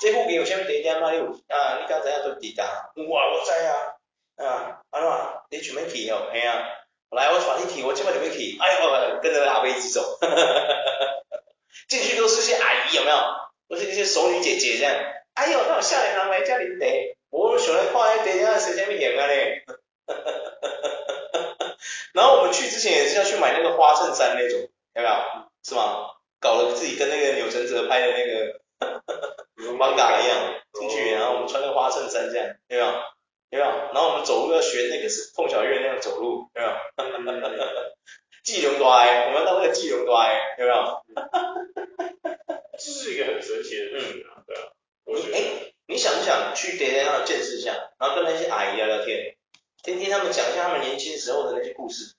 [0.00, 1.12] 这附近有啥物地点吗？
[1.12, 1.78] 你有啊？
[1.80, 2.66] 你刚才要对地点？
[3.08, 3.94] 哇，我知啊，
[4.44, 5.10] 啊，安怎？
[5.74, 6.28] 你准备去哦？
[6.32, 6.62] 嘿啊，
[7.10, 8.56] 来，我带你去，我今摆准备去。
[8.60, 10.18] 哎呦，跟着阿伯一起走，
[11.88, 13.16] 进去都是些阿姨，有没有？
[13.68, 14.94] 都是一些熟女姐姐这样。
[15.34, 16.86] 哎呦，那种少年人来这啉茶，
[17.30, 19.64] 我想来看下地点是啥物型啊咧？
[22.14, 24.60] 然后我们去之前也是要去买那个花衬衫那种，
[24.94, 25.10] 有没有？
[25.64, 26.10] 是吗？
[26.40, 28.60] 搞了自己跟那个钮承泽拍的那个
[29.78, 32.92] 漫画一样进去，然后我们穿个花衬衫这样，有没有？
[33.58, 33.66] 有没有？
[33.92, 36.74] 然后我们走路要学那个是凤小岳那样走路，有没有？
[38.42, 41.02] 技能多哎，我们要当那个技能多哎，有没有？
[42.76, 44.72] 这是一个很神奇的事情啊，对啊。
[45.04, 49.36] 我觉得，哎，你想不想去别人那种见识一下，然后跟那些阿姨聊聊天，
[49.82, 52.14] 听听他们讲一下他们年轻时候的那些故事，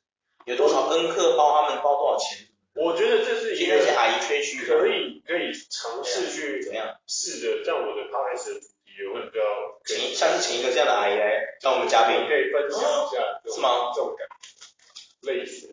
[0.46, 2.48] 有多少恩客包他们包多少钱？
[2.76, 8.68] 我觉得这是一个那些阿姨吹嘘，可以可以尝试去怎么样试着，像我的的主题
[8.98, 9.44] 也会比较，
[9.86, 12.84] 请下次请一个这样的阿姨来当我们嘉宾，可以分享一
[13.14, 13.22] 下，
[13.54, 13.92] 是吗？
[13.94, 15.72] 这种感觉，类似。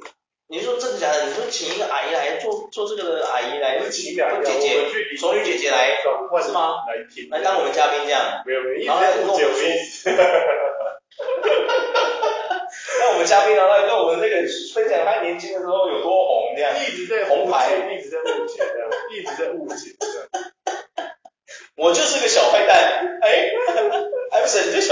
[0.49, 1.27] 你说真的假的？
[1.27, 4.77] 你说请一个阿姨来做做这个的阿姨来，请一个姐姐，
[5.17, 5.97] 熟女姐姐来，
[6.43, 6.85] 是吗？
[6.87, 8.43] 来听，来当我们嘉宾这样。
[8.45, 10.11] 没有没有，一直在误解我意思。
[12.99, 13.67] 那我们嘉宾呢？
[13.67, 14.37] 来跟我们那个
[14.75, 16.73] 分享他年轻的时候有多红这样。
[16.81, 20.29] 一直在红牌，一直在误解这样，一直在误解这样。
[21.77, 22.72] 我就是个小坏蛋，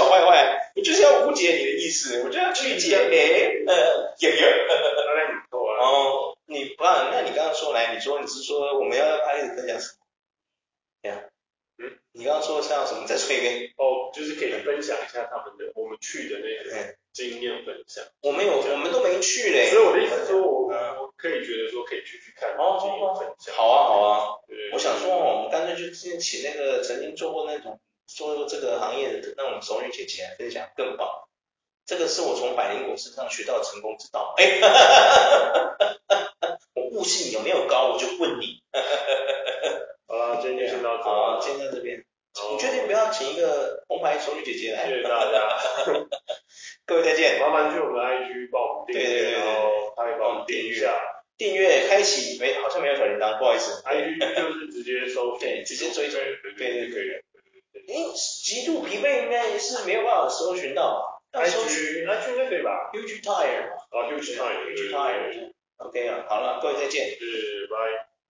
[0.00, 4.66] 小坏坏，我就是要误解你的意思，我就要去解，哎，呃，演员。
[5.78, 10.06] 哦，你不然，那你刚刚说来，你说你是说我们要开始分享什么？
[11.02, 11.20] 对呀，
[11.78, 13.06] 嗯，你刚刚说像什么？
[13.06, 13.72] 再说一遍。
[13.76, 18.02] 哦，就是可以分享一下他们的我们去的那个经验分享。
[18.22, 19.68] 我们有，我们都没去嘞。
[19.68, 23.54] 所以我的意思是说，我我可以觉得说可以去去看经验分享。
[23.54, 24.38] 好啊，好啊。
[24.72, 31.08] 我想说，我们干脆就之前请那个曾经做过那种做过这个行业的那种熟女姐姐来分享更棒。
[31.86, 33.64] 这个是我从百灵果身上学到的
[34.40, 35.10] 成